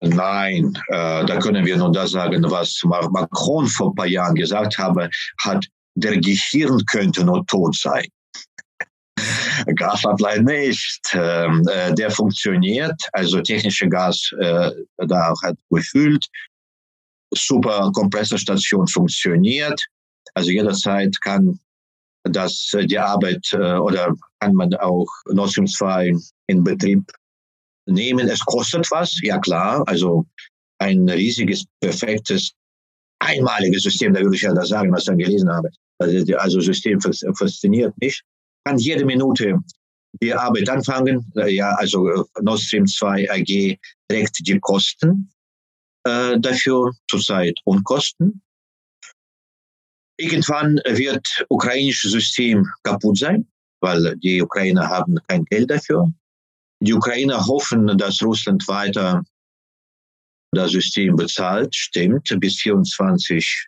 Nein, 0.00 0.76
äh, 0.88 1.24
da 1.24 1.38
können 1.38 1.64
wir 1.64 1.76
nur 1.76 1.92
das 1.92 2.10
sagen, 2.10 2.42
was 2.50 2.80
Macron 2.84 3.66
vor 3.68 3.90
ein 3.90 3.94
paar 3.94 4.08
Jahren 4.08 4.34
gesagt 4.34 4.78
habe, 4.78 5.08
hat, 5.40 5.64
der 5.94 6.18
Gehirn 6.18 6.84
könnte 6.86 7.24
nur 7.24 7.46
tot 7.46 7.76
sein. 7.76 8.06
Gaspipeline 9.76 10.42
nicht. 10.42 11.00
Ähm, 11.14 11.62
äh, 11.70 11.94
der 11.94 12.10
funktioniert, 12.10 13.00
also 13.12 13.40
technische 13.40 13.88
Gas 13.88 14.30
äh, 14.40 14.70
da 14.96 15.34
hat 15.42 15.56
gefüllt. 15.70 16.26
Super 17.32 17.90
Kompressorstation 17.94 18.86
funktioniert. 18.88 19.80
Also 20.34 20.50
jederzeit 20.50 21.20
kann 21.20 21.58
das 22.24 22.72
äh, 22.74 22.86
die 22.86 22.98
Arbeit 22.98 23.52
äh, 23.52 23.74
oder 23.74 24.14
kann 24.40 24.54
man 24.54 24.74
auch 24.74 25.08
Nord 25.26 25.50
Stream 25.50 25.66
2 25.66 26.14
in 26.46 26.64
Betrieb 26.64 27.10
nehmen. 27.86 28.28
Es 28.28 28.40
kostet 28.40 28.90
was, 28.90 29.18
ja 29.22 29.38
klar. 29.38 29.82
Also 29.86 30.26
ein 30.78 31.08
riesiges, 31.08 31.64
perfektes, 31.80 32.52
einmaliges 33.20 33.82
System, 33.82 34.14
da 34.14 34.20
würde 34.20 34.36
ich 34.36 34.42
ja 34.42 34.54
das 34.54 34.68
sagen, 34.68 34.92
was 34.92 35.02
ich 35.02 35.06
dann 35.06 35.18
gelesen 35.18 35.50
habe. 35.50 35.68
Also, 35.98 36.36
also 36.36 36.60
System 36.60 37.00
fasziniert 37.00 37.94
mich. 38.00 38.22
Kann 38.64 38.78
jede 38.78 39.04
Minute 39.04 39.58
die 40.20 40.34
Arbeit 40.34 40.68
anfangen. 40.68 41.30
Äh, 41.36 41.54
ja, 41.54 41.70
also 41.76 42.26
Nord 42.40 42.60
Stream 42.60 42.86
2 42.86 43.30
AG 43.30 43.78
trägt 44.08 44.46
die 44.46 44.58
Kosten 44.60 45.30
äh, 46.04 46.38
dafür 46.38 46.92
zurzeit 47.08 47.58
Unkosten. 47.64 48.42
Irgendwann 50.22 50.80
wird 50.84 51.44
ukrainisches 51.48 52.12
System 52.12 52.64
kaputt 52.84 53.18
sein, 53.18 53.44
weil 53.80 54.16
die 54.18 54.40
Ukrainer 54.40 54.88
haben 54.88 55.18
kein 55.26 55.44
Geld 55.46 55.68
dafür. 55.68 56.06
Die 56.80 56.94
Ukrainer 56.94 57.44
hoffen, 57.44 57.98
dass 57.98 58.22
Russland 58.22 58.66
weiter 58.68 59.24
das 60.52 60.70
System 60.70 61.16
bezahlt. 61.16 61.74
Stimmt, 61.74 62.32
bis 62.38 62.60
24 62.60 63.66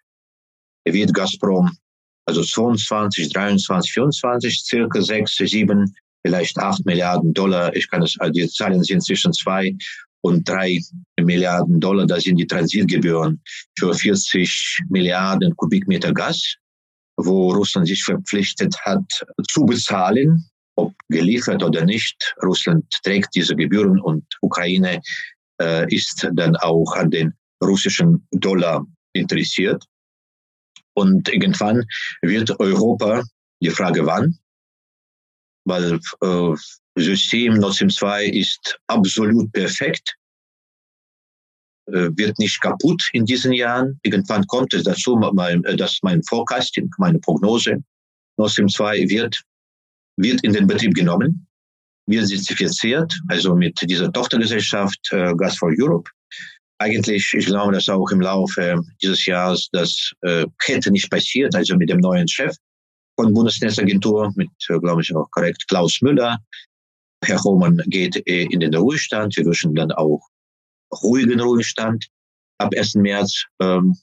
wird 0.84 1.12
Gazprom, 1.12 1.76
also 2.24 2.44
22, 2.44 3.32
23, 3.32 3.92
24, 3.92 4.64
circa 4.64 5.02
6, 5.02 5.34
7, 5.36 5.92
vielleicht 6.24 6.56
8 6.56 6.86
Milliarden 6.86 7.34
Dollar. 7.34 7.74
Ich 7.74 7.90
kann 7.90 8.02
es, 8.02 8.16
die 8.30 8.48
Zahlen 8.48 8.84
sind 8.84 9.02
zwischen 9.02 9.32
2 9.32 9.76
und 10.24 10.48
drei 10.48 10.80
Milliarden 11.20 11.80
Dollar, 11.80 12.06
das 12.06 12.24
sind 12.24 12.36
die 12.36 12.46
Transitgebühren 12.46 13.42
für 13.78 13.92
40 13.92 14.80
Milliarden 14.88 15.54
Kubikmeter 15.54 16.14
Gas, 16.14 16.56
wo 17.18 17.52
Russland 17.52 17.86
sich 17.86 18.02
verpflichtet 18.02 18.74
hat 18.86 19.04
zu 19.48 19.66
bezahlen, 19.66 20.48
ob 20.76 20.94
geliefert 21.10 21.62
oder 21.62 21.84
nicht. 21.84 22.34
Russland 22.42 22.86
trägt 23.02 23.34
diese 23.34 23.54
Gebühren 23.54 24.00
und 24.00 24.24
Ukraine 24.40 25.02
äh, 25.60 25.94
ist 25.94 26.26
dann 26.32 26.56
auch 26.56 26.96
an 26.96 27.10
den 27.10 27.34
russischen 27.62 28.26
Dollar 28.30 28.86
interessiert. 29.12 29.84
Und 30.94 31.28
irgendwann 31.28 31.84
wird 32.22 32.58
Europa, 32.60 33.22
die 33.62 33.70
Frage 33.70 34.06
wann, 34.06 34.38
weil 35.66 36.00
äh, 36.22 36.54
System 36.96 37.54
Nord 37.54 37.74
Stream 37.74 37.90
2 37.90 38.26
ist 38.26 38.78
absolut 38.86 39.52
perfekt, 39.52 40.16
wird 41.86 42.38
nicht 42.38 42.60
kaputt 42.60 43.08
in 43.12 43.24
diesen 43.26 43.52
Jahren. 43.52 43.98
Irgendwann 44.02 44.46
kommt 44.46 44.72
es 44.74 44.84
dazu, 44.84 45.20
äh, 45.20 45.76
dass 45.76 45.98
mein 46.02 46.22
Forecasting, 46.22 46.90
meine 46.98 47.18
Prognose, 47.18 47.82
Nord 48.36 48.50
Stream 48.50 48.68
2 48.68 49.08
wird, 49.08 49.42
wird 50.16 50.42
in 50.44 50.52
den 50.52 50.66
Betrieb 50.66 50.94
genommen, 50.94 51.46
wird 52.06 52.28
zertifiziert, 52.28 53.12
also 53.28 53.54
mit 53.54 53.78
dieser 53.82 54.12
Tochtergesellschaft 54.12 55.00
äh, 55.12 55.34
Gas 55.34 55.56
for 55.56 55.72
Europe. 55.76 56.10
Eigentlich, 56.78 57.32
ich 57.32 57.46
glaube, 57.46 57.72
dass 57.72 57.88
auch 57.88 58.10
im 58.10 58.20
Laufe 58.20 58.80
dieses 59.02 59.24
Jahres 59.26 59.68
das 59.72 60.12
äh, 60.22 60.44
hätte 60.64 60.90
nicht 60.90 61.10
passiert, 61.10 61.54
also 61.54 61.76
mit 61.76 61.88
dem 61.88 61.98
neuen 61.98 62.28
Chef 62.28 62.54
von 63.18 63.32
Bundesnetzagentur, 63.32 64.32
mit, 64.36 64.50
äh, 64.68 64.78
glaube 64.78 65.02
ich, 65.02 65.14
auch 65.14 65.30
korrekt 65.30 65.64
Klaus 65.68 66.00
Müller. 66.02 66.38
Herr 67.24 67.42
Hohmann 67.42 67.80
geht 67.86 68.16
äh, 68.26 68.46
in 68.50 68.60
den 68.60 68.74
Ruhestand. 68.74 69.36
Wir 69.36 69.44
wünschen 69.44 69.74
dann 69.74 69.92
auch 69.92 70.20
ruhigen 71.02 71.40
Ruhestand 71.40 72.06
ab 72.58 72.72
1. 72.76 72.94
März. 72.96 73.44
Ähm, 73.60 73.96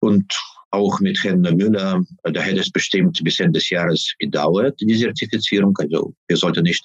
und 0.00 0.32
auch 0.70 1.00
mit 1.00 1.22
Herrn 1.24 1.40
Müller, 1.40 2.02
da 2.22 2.40
hätte 2.40 2.60
es 2.60 2.70
bestimmt 2.70 3.22
bis 3.24 3.40
Ende 3.40 3.58
des 3.58 3.70
Jahres 3.70 4.14
gedauert, 4.18 4.78
die 4.80 4.98
Zertifizierung. 4.98 5.76
Also 5.78 6.14
wir 6.28 6.36
sollten 6.36 6.64
nicht 6.64 6.84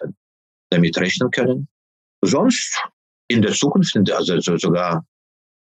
damit 0.70 0.98
rechnen 0.98 1.30
können. 1.32 1.68
Sonst 2.24 2.82
in 3.28 3.42
der 3.42 3.54
Zukunft, 3.54 3.96
also 4.12 4.58
sogar, 4.58 5.06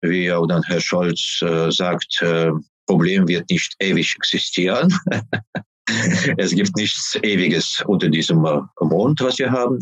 wie 0.02 0.30
auch 0.32 0.46
dann 0.46 0.62
Herr 0.64 0.80
Scholz 0.80 1.40
äh, 1.42 1.70
sagt, 1.70 2.20
äh, 2.22 2.50
Problem 2.86 3.28
wird 3.28 3.48
nicht 3.50 3.74
ewig 3.78 4.14
existieren. 4.16 4.92
es 6.38 6.52
gibt 6.52 6.76
nichts 6.76 7.16
Ewiges 7.22 7.82
unter 7.86 8.08
diesem 8.08 8.44
äh, 8.44 8.60
Mond, 8.80 9.20
was 9.20 9.38
wir 9.38 9.50
haben. 9.50 9.78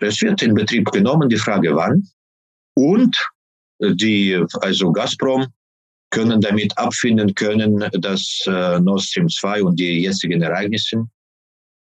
Es 0.00 0.22
wird 0.22 0.42
in 0.42 0.54
Betrieb 0.54 0.90
genommen, 0.90 1.28
die 1.28 1.36
Frage 1.36 1.74
wann. 1.76 2.02
Und 2.74 3.16
die, 3.80 4.44
also 4.60 4.92
Gazprom, 4.92 5.46
können 6.10 6.40
damit 6.40 6.78
abfinden 6.78 7.34
können, 7.34 7.80
dass 8.00 8.44
äh, 8.46 8.78
Nord 8.78 9.02
Stream 9.02 9.28
2 9.28 9.64
und 9.64 9.80
die 9.80 10.02
jetzigen 10.02 10.42
Ereignisse, 10.42 11.08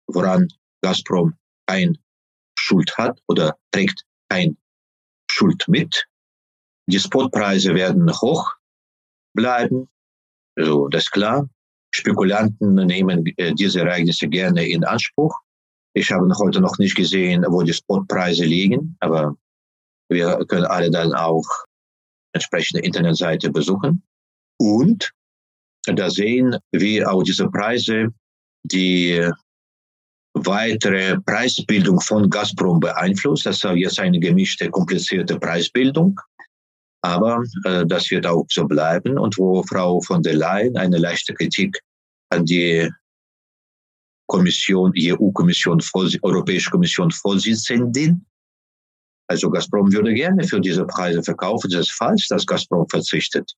woran 0.07 0.47
Gazprom 0.81 1.33
ein 1.65 1.97
Schuld 2.57 2.97
hat 2.97 3.19
oder 3.27 3.57
trägt 3.71 4.05
ein 4.29 4.57
Schuld 5.29 5.67
mit. 5.67 6.05
Die 6.87 6.99
Spotpreise 6.99 7.75
werden 7.75 8.09
hoch 8.21 8.53
bleiben. 9.35 9.89
Also, 10.57 10.87
das 10.87 11.03
ist 11.03 11.11
klar. 11.11 11.49
Spekulanten 11.93 12.75
nehmen 12.75 13.25
äh, 13.37 13.53
diese 13.53 13.81
Ereignisse 13.81 14.29
gerne 14.29 14.65
in 14.65 14.85
Anspruch. 14.85 15.35
Ich 15.93 16.09
habe 16.11 16.27
heute 16.37 16.61
noch 16.61 16.77
nicht 16.77 16.95
gesehen, 16.95 17.45
wo 17.49 17.63
die 17.63 17.73
Spotpreise 17.73 18.45
liegen, 18.45 18.95
aber 19.01 19.35
wir 20.09 20.37
können 20.47 20.65
alle 20.65 20.91
dann 20.91 21.13
auch 21.13 21.45
entsprechende 22.33 22.83
Internetseite 22.83 23.49
besuchen 23.49 24.03
und 24.57 25.11
da 25.85 26.09
sehen, 26.09 26.57
wie 26.71 27.05
auch 27.05 27.23
diese 27.23 27.47
Preise 27.49 28.07
die 28.63 29.29
weitere 30.33 31.17
Preisbildung 31.21 31.99
von 32.01 32.29
Gazprom 32.29 32.79
beeinflusst. 32.79 33.45
Das 33.45 33.63
ist 33.63 33.75
jetzt 33.75 33.99
eine 33.99 34.19
gemischte, 34.19 34.69
komplizierte 34.69 35.39
Preisbildung. 35.39 36.19
Aber 37.01 37.43
äh, 37.65 37.85
das 37.85 38.09
wird 38.09 38.25
auch 38.25 38.45
so 38.49 38.65
bleiben. 38.65 39.17
Und 39.17 39.37
wo 39.37 39.63
Frau 39.63 40.01
von 40.01 40.21
der 40.23 40.33
Leyen 40.33 40.75
eine 40.75 40.97
leichte 40.97 41.33
Kritik 41.33 41.79
an 42.29 42.45
die 42.45 42.89
Kommission, 44.27 44.91
EU-Kommission, 44.97 45.79
Europäische 46.23 46.71
Kommission 46.71 47.11
Vorsitzenden 47.11 48.25
also 49.27 49.49
Gazprom 49.49 49.91
würde 49.91 50.13
gerne 50.13 50.43
für 50.43 50.59
diese 50.59 50.85
Preise 50.85 51.23
verkaufen. 51.23 51.71
Es 51.71 51.87
ist 51.87 51.91
falsch, 51.91 52.27
dass 52.27 52.45
Gazprom 52.45 52.87
verzichtet, 52.89 53.51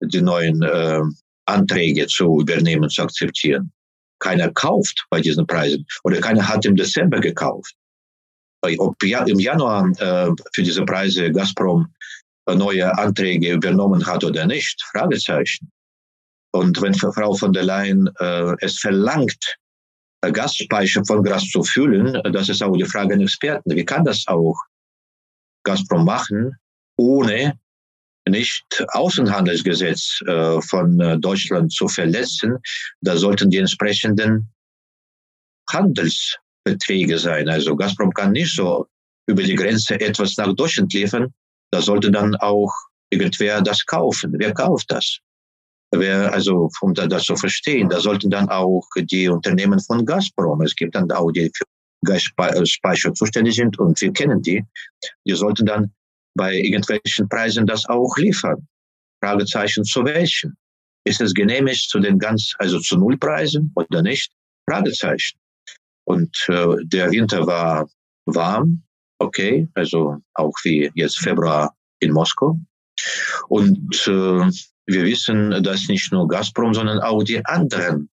die 0.00 0.20
neuen 0.20 0.62
äh, 0.62 1.02
Anträge 1.46 2.06
zu 2.06 2.40
übernehmen, 2.40 2.88
zu 2.88 3.02
akzeptieren. 3.02 3.72
Keiner 4.20 4.50
kauft 4.52 5.06
bei 5.10 5.20
diesen 5.20 5.46
Preisen 5.46 5.86
oder 6.04 6.20
keiner 6.20 6.46
hat 6.46 6.64
im 6.64 6.76
Dezember 6.76 7.20
gekauft. 7.20 7.74
Ob 8.78 9.02
ja, 9.04 9.24
im 9.24 9.38
Januar 9.38 9.88
äh, 9.98 10.30
für 10.52 10.62
diese 10.62 10.84
Preise 10.84 11.30
Gazprom 11.30 11.86
äh, 12.46 12.54
neue 12.54 12.96
Anträge 12.98 13.52
übernommen 13.52 14.04
hat 14.04 14.24
oder 14.24 14.46
nicht, 14.46 14.82
Fragezeichen. 14.90 15.70
Und 16.52 16.80
wenn 16.80 16.94
Frau 16.94 17.34
von 17.34 17.52
der 17.52 17.64
Leyen 17.64 18.08
äh, 18.18 18.54
es 18.60 18.78
verlangt, 18.78 19.56
äh, 20.22 20.32
Gasspeicher 20.32 21.04
von 21.04 21.22
Gas 21.22 21.48
zu 21.50 21.62
füllen, 21.62 22.14
äh, 22.16 22.32
das 22.32 22.48
ist 22.48 22.62
auch 22.62 22.76
die 22.76 22.84
Frage 22.84 23.14
an 23.14 23.20
Experten. 23.20 23.70
Wie 23.70 23.84
kann 23.84 24.04
das 24.04 24.24
auch 24.26 24.56
Gazprom 25.68 26.04
machen, 26.04 26.56
ohne 26.96 27.58
nicht 28.26 28.84
Außenhandelsgesetz 28.92 30.20
äh, 30.26 30.60
von 30.62 30.98
äh, 31.00 31.18
Deutschland 31.18 31.72
zu 31.72 31.88
verletzen. 31.88 32.56
Da 33.02 33.16
sollten 33.16 33.50
die 33.50 33.58
entsprechenden 33.58 34.48
Handelsbeträge 35.70 37.18
sein. 37.18 37.48
Also 37.48 37.76
Gazprom 37.76 38.12
kann 38.12 38.32
nicht 38.32 38.54
so 38.54 38.86
über 39.26 39.42
die 39.42 39.56
Grenze 39.56 40.00
etwas 40.00 40.36
nach 40.38 40.54
Deutschland 40.54 40.92
liefern. 40.94 41.34
Da 41.70 41.82
sollte 41.82 42.10
dann 42.10 42.34
auch 42.36 42.72
irgendwer 43.10 43.60
das 43.60 43.84
kaufen. 43.84 44.32
Wer 44.38 44.54
kauft 44.54 44.90
das? 44.90 45.18
Wer, 45.90 46.32
also, 46.32 46.70
um 46.82 46.94
das 46.94 47.24
zu 47.24 47.36
verstehen, 47.36 47.88
da 47.88 48.00
sollten 48.00 48.30
dann 48.30 48.48
auch 48.48 48.86
die 48.96 49.28
Unternehmen 49.28 49.80
von 49.80 50.04
Gazprom, 50.04 50.60
es 50.60 50.76
gibt 50.76 50.94
dann 50.94 51.10
auch 51.10 51.30
die 51.30 51.50
Speicher 52.64 53.12
zuständig 53.14 53.56
sind 53.56 53.78
und 53.78 54.00
wir 54.00 54.12
kennen 54.12 54.42
die, 54.42 54.64
die 55.26 55.34
sollten 55.34 55.66
dann 55.66 55.92
bei 56.34 56.54
irgendwelchen 56.54 57.28
Preisen 57.28 57.66
das 57.66 57.86
auch 57.86 58.16
liefern. 58.16 58.66
Fragezeichen 59.22 59.84
zu 59.84 60.04
welchen? 60.04 60.56
Ist 61.04 61.20
es 61.20 61.34
genehmigt 61.34 61.90
zu 61.90 61.98
den 61.98 62.18
ganz, 62.18 62.54
also 62.58 62.78
zu 62.78 62.96
Nullpreisen 62.96 63.72
oder 63.74 64.02
nicht? 64.02 64.30
Fragezeichen. 64.68 65.38
Und 66.04 66.34
äh, 66.48 66.76
der 66.84 67.10
Winter 67.10 67.46
war 67.46 67.88
warm, 68.26 68.82
okay, 69.18 69.68
also 69.74 70.16
auch 70.34 70.54
wie 70.62 70.90
jetzt 70.94 71.18
Februar 71.18 71.74
in 72.00 72.12
Moskau. 72.12 72.58
Und 73.48 74.06
äh, 74.06 74.50
wir 74.86 75.04
wissen, 75.04 75.62
dass 75.62 75.88
nicht 75.88 76.12
nur 76.12 76.28
Gazprom, 76.28 76.72
sondern 76.72 77.00
auch 77.00 77.22
die 77.22 77.44
anderen 77.44 78.08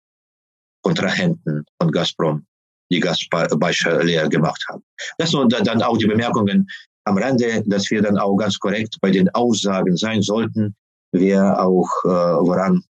Kontrahenten 0.82 1.66
von 1.80 1.92
Gazprom 1.92 2.46
die 2.92 3.00
Gasspeicher 3.00 4.04
leer 4.04 4.30
gemacht 4.30 4.64
haben. 4.70 4.84
Das 5.18 5.34
und 5.34 5.52
dann 5.54 5.82
auch 5.82 5.98
die 5.98 6.08
Bemerkungen 6.08 6.68
am 7.06 7.18
Rande, 7.18 7.64
dass 7.66 7.90
wir 7.92 8.02
dann 8.02 8.18
auch 8.18 8.36
ganz 8.36 8.60
korrekt 8.60 8.98
bei 9.02 9.12
den 9.12 9.30
Aussagen 9.30 9.96
sein 9.96 10.22
sollten, 10.22 10.76
wer 11.12 11.64
auch 11.64 11.90
äh, 12.04 12.08
woran 12.08 12.84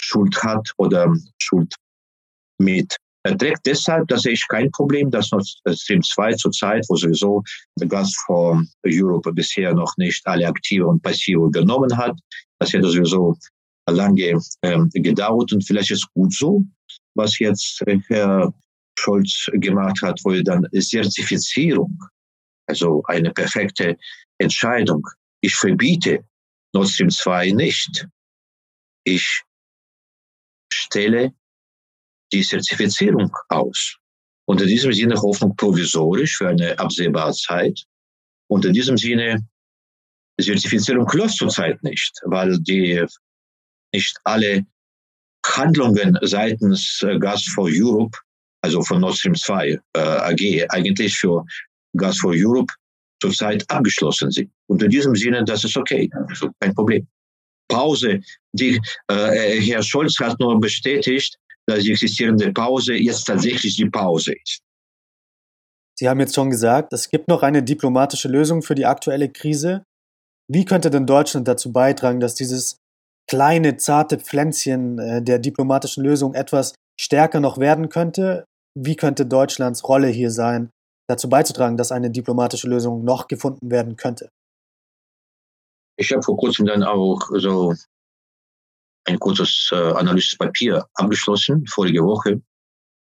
Schuld 0.00 0.42
hat 0.42 0.70
oder 0.76 1.12
Schuld 1.38 1.74
mit 2.58 2.96
erträgt. 3.24 3.60
Deshalb, 3.66 4.08
da 4.08 4.16
sehe 4.16 4.32
ich 4.32 4.46
kein 4.48 4.70
Problem, 4.70 5.10
dass 5.10 5.30
Nord 5.32 5.46
Stream 5.72 6.02
2 6.02 6.34
zurzeit, 6.34 6.84
wo 6.88 6.96
sowieso 6.96 7.42
Gas 7.88 8.14
von 8.26 8.68
Europe 8.86 9.32
bisher 9.32 9.74
noch 9.74 9.92
nicht 9.96 10.26
alle 10.26 10.46
aktive 10.46 10.86
und 10.86 11.02
passive 11.02 11.46
übernommen 11.46 11.96
hat, 11.96 12.16
das 12.58 12.72
hätte 12.72 12.88
sowieso 12.88 13.36
lange 13.90 14.38
ähm, 14.62 14.90
gedauert 14.92 15.52
und 15.52 15.66
vielleicht 15.66 15.90
ist 15.90 16.08
gut 16.14 16.32
so, 16.32 16.64
was 17.14 17.38
jetzt 17.38 17.82
Herr 18.08 18.52
Scholz 18.98 19.48
gemacht 19.54 20.00
hat, 20.02 20.20
wo 20.24 20.32
er 20.32 20.42
dann 20.42 20.66
Zertifizierung, 20.72 21.98
also 22.66 23.02
eine 23.06 23.32
perfekte 23.32 23.96
Entscheidung. 24.38 25.02
Ich 25.40 25.54
verbiete 25.54 26.24
Nord 26.74 26.88
Stream 26.88 27.10
2 27.10 27.50
nicht. 27.52 28.06
Ich 29.04 29.42
stelle 30.72 31.32
die 32.32 32.42
Zertifizierung 32.42 33.34
aus. 33.48 33.96
In 34.48 34.56
diesem 34.56 34.92
Sinne 34.92 35.20
Hoffnung 35.20 35.54
provisorisch 35.56 36.38
für 36.38 36.48
eine 36.48 36.78
absehbare 36.78 37.32
Zeit. 37.32 37.84
In 38.50 38.72
diesem 38.72 38.96
Sinne, 38.96 39.46
die 40.38 40.44
Zertifizierung 40.44 41.08
läuft 41.12 41.36
zurzeit 41.36 41.82
nicht, 41.82 42.12
weil 42.24 42.58
die 42.60 43.04
nicht 43.92 44.16
alle 44.24 44.66
Handlungen 45.46 46.18
seitens 46.22 47.02
äh, 47.02 47.18
Gas 47.18 47.44
for 47.54 47.68
Europe 47.70 48.18
also 48.62 48.82
von 48.82 49.00
Nord 49.00 49.16
Stream 49.16 49.34
2 49.34 49.68
äh, 49.68 49.78
AG, 49.98 50.66
eigentlich 50.70 51.16
für 51.16 51.44
Gas 51.96 52.18
for 52.18 52.32
Europe 52.34 52.72
zurzeit 53.20 53.64
abgeschlossen 53.68 54.30
sind. 54.30 54.50
Und 54.68 54.82
in 54.82 54.90
diesem 54.90 55.14
Sinne, 55.14 55.44
das 55.44 55.64
ist 55.64 55.76
okay, 55.76 56.08
also 56.28 56.50
kein 56.60 56.74
Problem. 56.74 57.06
Pause, 57.68 58.20
die 58.52 58.80
äh, 59.10 59.60
Herr 59.60 59.82
Scholz 59.82 60.18
hat 60.20 60.38
nur 60.40 60.58
bestätigt, 60.60 61.36
dass 61.66 61.80
die 61.80 61.92
existierende 61.92 62.52
Pause 62.52 62.94
jetzt 62.94 63.24
tatsächlich 63.24 63.76
die 63.76 63.90
Pause 63.90 64.34
ist. 64.42 64.60
Sie 65.98 66.08
haben 66.08 66.20
jetzt 66.20 66.34
schon 66.34 66.50
gesagt, 66.50 66.92
es 66.92 67.10
gibt 67.10 67.28
noch 67.28 67.42
eine 67.42 67.62
diplomatische 67.62 68.28
Lösung 68.28 68.62
für 68.62 68.74
die 68.74 68.86
aktuelle 68.86 69.28
Krise. 69.28 69.82
Wie 70.50 70.64
könnte 70.64 70.90
denn 70.90 71.06
Deutschland 71.06 71.46
dazu 71.46 71.72
beitragen, 71.72 72.20
dass 72.20 72.34
dieses 72.34 72.78
kleine, 73.28 73.76
zarte 73.76 74.18
Pflänzchen 74.18 74.98
äh, 74.98 75.22
der 75.22 75.38
diplomatischen 75.38 76.04
Lösung 76.04 76.34
etwas 76.34 76.74
stärker 77.00 77.40
noch 77.40 77.58
werden 77.58 77.88
könnte? 77.88 78.44
Wie 78.74 78.96
könnte 78.96 79.26
Deutschlands 79.26 79.86
Rolle 79.88 80.08
hier 80.08 80.30
sein, 80.30 80.70
dazu 81.08 81.28
beizutragen, 81.28 81.76
dass 81.76 81.92
eine 81.92 82.10
diplomatische 82.10 82.68
Lösung 82.68 83.04
noch 83.04 83.28
gefunden 83.28 83.70
werden 83.70 83.96
könnte? 83.96 84.28
Ich 85.96 86.12
habe 86.12 86.22
vor 86.22 86.36
kurzem 86.36 86.66
dann 86.66 86.84
auch 86.84 87.20
so 87.34 87.74
ein 89.06 89.18
kurzes 89.18 89.70
äh, 89.72 89.76
analytisches 89.76 90.38
abgeschlossen, 90.94 91.66
vorige 91.66 92.04
Woche, 92.04 92.40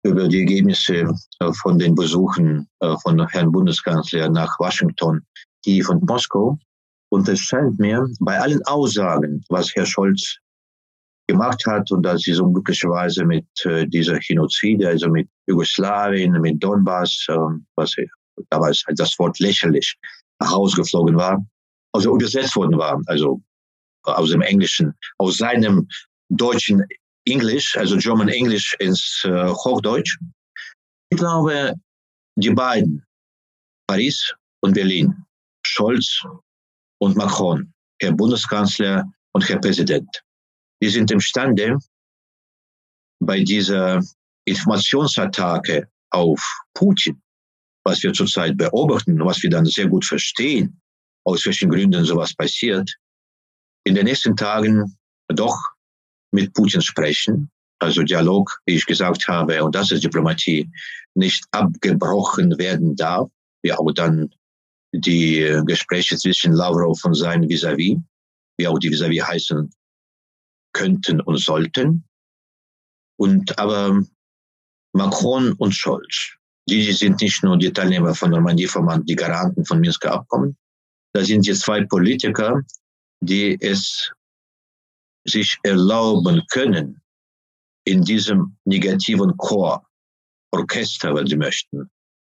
über 0.04 0.28
die 0.28 0.40
Ergebnisse 0.40 1.14
äh, 1.40 1.54
von 1.54 1.78
den 1.80 1.96
Besuchen 1.96 2.70
äh, 2.80 2.96
von 2.98 3.28
Herrn 3.28 3.52
Bundeskanzler 3.52 4.30
nach 4.30 4.60
Washington, 4.60 5.26
die 5.66 5.82
von 5.82 6.00
Moskau. 6.06 6.58
Und 7.10 7.28
es 7.28 7.40
scheint 7.40 7.80
mir, 7.80 8.08
bei 8.20 8.40
allen 8.40 8.64
Aussagen, 8.66 9.44
was 9.50 9.74
Herr 9.76 9.86
Scholz 9.86 10.38
gemacht 11.28 11.62
hat 11.66 11.92
und 11.92 12.04
dass 12.04 12.22
sie 12.22 12.34
so 12.34 12.50
glücklicherweise 12.50 13.26
mit 13.26 13.46
äh, 13.66 13.86
dieser 13.86 14.18
Genozide, 14.20 14.88
also 14.88 15.10
mit 15.10 15.30
Jugoslawien, 15.48 16.32
mit 16.42 16.64
Donbass, 16.64 17.26
äh, 17.30 17.38
was 17.76 17.96
damals 18.50 18.84
das 18.96 19.18
Wort 19.20 19.38
lächerlich 19.40 19.96
rausgeflogen 20.44 21.16
war, 21.16 21.46
also 21.94 22.16
übersetzt 22.16 22.56
worden 22.56 22.78
war, 22.78 23.02
also 23.08 23.42
aus 24.04 24.30
dem 24.30 24.42
Englischen, 24.42 24.94
aus 25.18 25.38
seinem 25.38 25.88
deutschen 26.30 26.84
Englisch, 27.26 27.76
also 27.78 27.98
German 27.98 28.30
English 28.30 28.76
ins 28.80 29.24
äh, 29.26 29.50
Hochdeutsch. 29.50 30.18
Ich 31.10 31.18
glaube, 31.18 31.74
die 32.36 32.52
beiden, 32.52 33.06
Paris 33.88 34.34
und 34.62 34.74
Berlin, 34.74 35.14
Scholz 35.66 36.24
und 37.00 37.18
Macron, 37.18 37.74
Herr 38.02 38.14
Bundeskanzler 38.14 39.04
und 39.34 39.48
Herr 39.50 39.60
Präsident, 39.60 40.24
die 40.82 40.90
sind 40.90 41.12
imstande, 41.12 41.78
bei 43.20 43.44
dieser 43.44 44.02
Informationsattacke 44.46 45.90
auf 46.12 46.40
Putin, 46.74 47.22
was 47.84 48.04
wir 48.04 48.14
zurzeit 48.14 48.58
beobachten, 48.58 49.20
was 49.20 49.42
wir 49.42 49.50
dann 49.50 49.66
sehr 49.66 49.88
gut 49.88 50.06
verstehen, 50.06 50.80
aus 51.26 51.46
welchen 51.46 51.70
Gründen 51.70 52.06
sowas 52.06 52.34
passiert, 52.34 52.94
in 53.86 53.96
den 53.96 54.06
nächsten 54.06 54.36
Tagen 54.36 54.98
doch 55.28 55.58
mit 56.32 56.54
Putin 56.54 56.82
sprechen, 56.82 57.50
also 57.80 58.04
Dialog, 58.04 58.60
wie 58.66 58.76
ich 58.76 58.86
gesagt 58.86 59.28
habe, 59.28 59.64
und 59.64 59.76
das 59.76 59.92
ist 59.92 60.04
Diplomatie, 60.04 60.70
nicht 61.16 61.46
abgebrochen 61.52 62.58
werden 62.58 62.96
darf, 62.96 63.30
wie 63.64 63.74
auch 63.74 63.92
dann 63.94 64.30
die 64.94 65.62
Gespräche 65.66 66.18
zwischen 66.18 66.54
Lavrov 66.54 67.04
und 67.04 67.14
seinen 67.14 67.50
Vis-à-vis, 67.50 67.98
wie 68.58 68.68
auch 68.68 68.80
die 68.80 68.90
Vis-à-vis 68.90 69.28
heißen 69.28 69.70
könnten 70.78 71.22
und 71.22 71.38
sollten. 71.38 72.04
Und 73.20 73.58
aber 73.58 74.04
Macron 74.94 75.54
und 75.54 75.74
Scholz, 75.74 76.36
die 76.70 76.92
sind 76.92 77.20
nicht 77.22 77.44
nur 77.44 77.58
die 77.58 77.74
Teilnehmer 77.74 78.14
von 78.14 78.30
Normandie-Format, 78.32 79.02
die 79.06 79.16
Garanten 79.16 79.66
von 79.66 79.80
Minsker 79.80 80.12
Abkommen. 80.12 80.56
Da 81.14 81.24
sind 81.24 81.48
jetzt 81.48 81.62
zwei 81.62 81.84
Politiker, 81.86 82.62
die 83.22 83.58
es 83.60 84.12
sich 85.26 85.58
erlauben 85.64 86.44
können, 86.52 87.02
in 87.86 88.04
diesem 88.04 88.58
negativen 88.66 89.36
Chor, 89.38 89.84
Orchester, 90.52 91.16
wenn 91.16 91.28
Sie 91.28 91.38
möchten, 91.38 91.90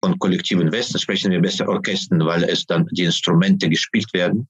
von 0.04 0.18
kollektiven 0.18 0.70
Westen 0.70 0.98
sprechen 0.98 1.32
wir 1.32 1.40
besser 1.40 1.68
Orchestern, 1.68 2.24
weil 2.24 2.44
es 2.44 2.64
dann 2.66 2.86
die 2.92 3.04
Instrumente 3.04 3.68
gespielt 3.68 4.12
werden, 4.12 4.48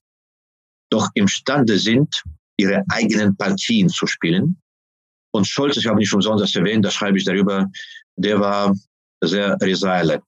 doch 0.91 1.07
imstande 1.15 1.77
sind, 1.77 2.23
ihre 2.59 2.83
eigenen 2.89 3.35
Partien 3.35 3.89
zu 3.89 4.05
spielen. 4.07 4.61
Und 5.31 5.47
Scholz, 5.47 5.77
ich 5.77 5.85
habe 5.85 5.99
nicht 5.99 6.13
umsonst 6.13 6.43
das 6.43 6.55
erwähnt, 6.55 6.85
da 6.85 6.91
schreibe 6.91 7.17
ich 7.17 7.25
darüber, 7.25 7.69
der 8.15 8.39
war 8.39 8.75
sehr 9.23 9.57
resilient 9.61 10.23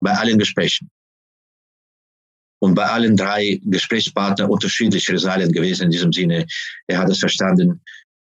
bei 0.00 0.12
allen 0.12 0.38
Gesprächen 0.38 0.90
und 2.60 2.74
bei 2.74 2.84
allen 2.84 3.16
drei 3.16 3.60
Gesprächspartnern 3.64 4.50
unterschiedlich 4.50 5.08
resilient 5.08 5.52
gewesen 5.52 5.84
in 5.84 5.90
diesem 5.90 6.12
Sinne. 6.12 6.46
Er 6.86 6.98
hat 6.98 7.10
es 7.10 7.18
verstanden, 7.18 7.80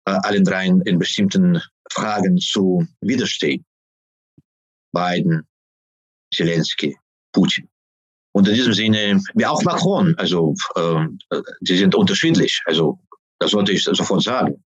allen 0.06 0.44
dreien 0.44 0.82
in 0.82 1.00
bestimmten 1.00 1.62
Fragen 1.92 2.38
zu 2.38 2.86
widerstehen. 3.02 3.66
Biden, 4.94 5.48
Zelensky, 6.34 6.98
Putin. 7.34 7.68
Und 8.34 8.48
in 8.48 8.54
diesem 8.54 8.74
Sinne, 8.74 9.22
wie 9.34 9.46
auch 9.46 9.64
Macron, 9.64 10.14
also 10.18 10.54
äh, 10.76 11.42
die 11.62 11.78
sind 11.78 11.96
unterschiedlich. 11.96 12.62
Also 12.66 13.00
das 13.40 13.52
sollte 13.52 13.72
ich 13.72 13.84
sofort 13.84 14.24
sagen. 14.24 14.64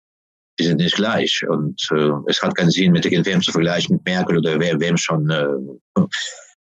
Die 0.60 0.66
sind 0.66 0.78
nicht 0.78 0.96
gleich. 0.96 1.44
Und 1.48 1.82
äh, 1.92 2.12
es 2.28 2.42
hat 2.42 2.56
keinen 2.56 2.72
Sinn, 2.72 2.92
mit 2.92 3.06
irgendwem 3.06 3.42
zu 3.42 3.52
vergleichen, 3.52 3.96
mit 3.96 4.06
Merkel 4.06 4.38
oder 4.38 4.60
wer, 4.60 4.80
wem 4.80 4.98
schon 4.98 5.30
äh, 5.30 5.48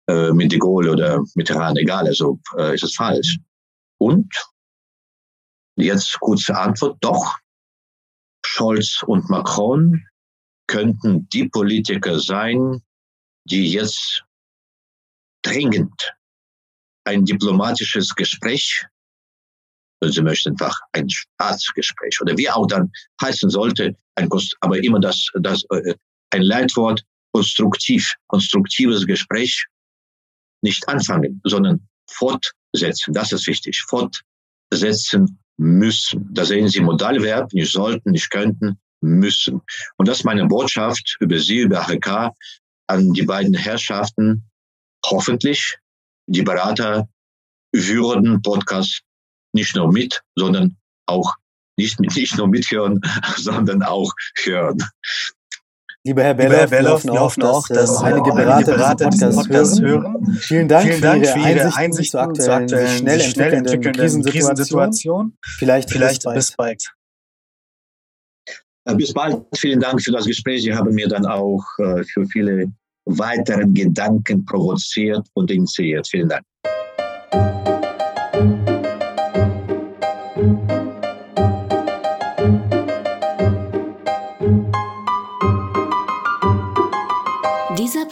äh, 0.07 0.31
mit 0.31 0.51
de 0.51 0.59
Gaulle 0.59 0.91
oder 0.91 1.23
mit 1.35 1.49
Iran, 1.49 1.77
egal, 1.77 2.05
also 2.07 2.39
äh, 2.57 2.75
ist 2.75 2.83
es 2.83 2.95
falsch. 2.95 3.39
Und 3.97 4.31
jetzt 5.77 6.19
kurze 6.19 6.55
Antwort, 6.55 6.97
doch, 7.01 7.37
Scholz 8.45 9.01
und 9.03 9.29
Macron 9.29 10.05
könnten 10.67 11.27
die 11.29 11.49
Politiker 11.49 12.19
sein, 12.19 12.81
die 13.45 13.71
jetzt 13.71 14.23
dringend 15.43 16.13
ein 17.03 17.25
diplomatisches 17.25 18.13
Gespräch, 18.15 18.85
wenn 20.01 20.11
Sie 20.11 20.21
möchten, 20.21 20.51
einfach 20.51 20.77
ein 20.91 21.09
Staatsgespräch 21.09 22.19
oder 22.21 22.37
wie 22.37 22.49
auch 22.49 22.67
dann 22.67 22.91
heißen 23.21 23.49
sollte, 23.49 23.95
ein, 24.15 24.29
aber 24.61 24.83
immer 24.83 24.99
das, 24.99 25.27
das, 25.39 25.63
äh, 25.71 25.95
ein 26.31 26.41
Leitwort, 26.41 27.03
konstruktiv, 27.33 28.13
konstruktives 28.27 29.05
Gespräch 29.05 29.65
nicht 30.61 30.87
anfangen, 30.87 31.41
sondern 31.43 31.87
fortsetzen. 32.09 33.13
Das 33.13 33.31
ist 33.31 33.47
wichtig. 33.47 33.83
Fortsetzen 33.87 35.39
müssen. 35.57 36.29
Da 36.33 36.45
sehen 36.45 36.67
Sie 36.67 36.81
Modalverb, 36.81 37.53
nicht 37.53 37.71
sollten, 37.71 38.11
nicht 38.11 38.29
könnten, 38.29 38.79
müssen. 39.01 39.61
Und 39.97 40.07
das 40.07 40.19
ist 40.19 40.23
meine 40.23 40.45
Botschaft 40.45 41.17
über 41.19 41.39
Sie, 41.39 41.59
über 41.59 41.87
HK 41.87 42.31
an 42.87 43.13
die 43.13 43.23
beiden 43.23 43.53
Herrschaften. 43.53 44.49
Hoffentlich, 45.05 45.77
die 46.27 46.41
Berater 46.41 47.07
würden 47.71 48.41
Podcast 48.41 49.01
nicht 49.55 49.75
nur 49.75 49.91
mit, 49.91 50.21
sondern 50.35 50.77
auch 51.07 51.33
nicht, 51.77 51.99
nicht 52.15 52.37
nur 52.37 52.47
mithören, 52.47 53.01
sondern 53.37 53.81
auch 53.81 54.11
hören. 54.43 54.77
Lieber 56.07 56.21
Herr 56.21 56.35
Beller, 56.35 56.71
wir 56.71 57.19
hoffen 57.19 57.41
auch, 57.43 57.67
dass, 57.67 57.89
dass 57.89 58.01
äh, 58.03 58.05
einige 58.05 58.31
Berater, 58.31 58.73
Berater 58.73 59.09
diesen 59.09 59.31
Podcast, 59.31 59.47
Podcast 59.49 59.81
hören. 59.81 60.03
hören. 60.03 60.37
Vielen 60.39 60.67
Dank, 60.67 60.87
Vielen 60.87 61.01
Dank 61.01 61.25
für 61.25 61.39
Ihre 61.39 61.49
Einsichten, 61.49 61.79
Einsichten 61.79 62.05
zu 62.05 62.19
aktuellen, 62.19 62.67
zu 62.67 62.75
aktuellen 62.75 62.99
schnell 62.99 63.21
entwickelnden, 63.21 63.73
entwickelnden. 63.73 64.31
Krisensituation. 64.31 65.37
Vielleicht, 65.57 65.89
Vielleicht 65.89 66.23
bis 66.31 66.51
bald. 66.55 66.77
Bis 66.77 66.93
bald. 68.85 68.97
Bis 68.99 69.13
bald. 69.13 69.45
Vielen 69.55 69.79
Dank 69.79 69.99
für 69.99 70.11
das 70.11 70.25
Gespräch. 70.25 70.61
Sie 70.61 70.75
haben 70.75 70.93
mir 70.93 71.07
dann 71.07 71.25
auch 71.25 71.63
äh, 71.79 72.03
für 72.03 72.27
viele 72.27 72.71
weitere 73.05 73.65
Gedanken 73.65 74.45
provoziert 74.45 75.27
und 75.33 75.49
initiiert. 75.49 76.07
Vielen 76.07 76.29
Dank. 76.29 76.45